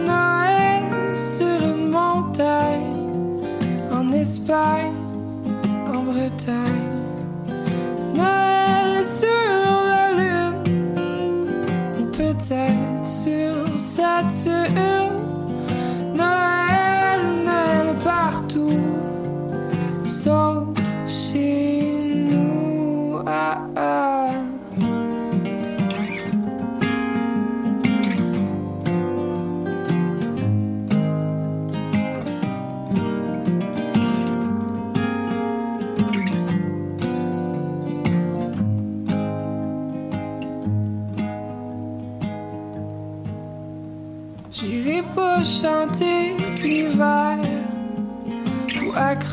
Noël 0.07 0.83
sur 1.15 1.61
une 1.75 1.91
montagne, 1.91 2.95
en 3.93 4.11
Espagne, 4.13 4.93
en 5.95 6.03
Bretagne. 6.03 6.89
Noël 8.15 9.05
sur 9.05 9.29
la 9.87 10.11
lune, 10.19 10.65
peut-être 12.13 13.07
sur 13.07 13.79
Saturne. 13.79 14.98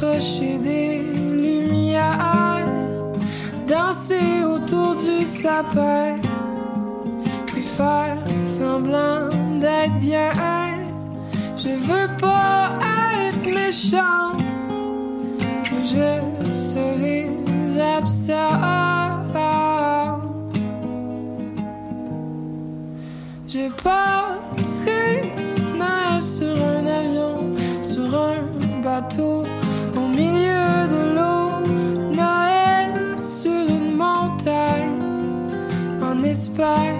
Ou 0.05 0.07
accrocher 0.07 0.57
des 0.57 0.99
lumières, 0.99 2.65
danser 3.67 4.43
autour 4.43 4.95
du 4.95 5.25
sapin 5.25 6.15
et 7.57 7.61
faire 7.61 8.17
semblant 8.45 9.29
d'être 9.59 9.99
bien. 9.99 10.31
Je 11.57 11.69
veux 11.69 12.09
pas 12.19 12.71
être 13.27 13.45
méchant, 13.45 14.31
je 15.83 16.55
serai 16.55 17.27
absente. 17.97 18.35
Je 23.47 23.69
passerai 23.83 24.04
en 36.59 36.94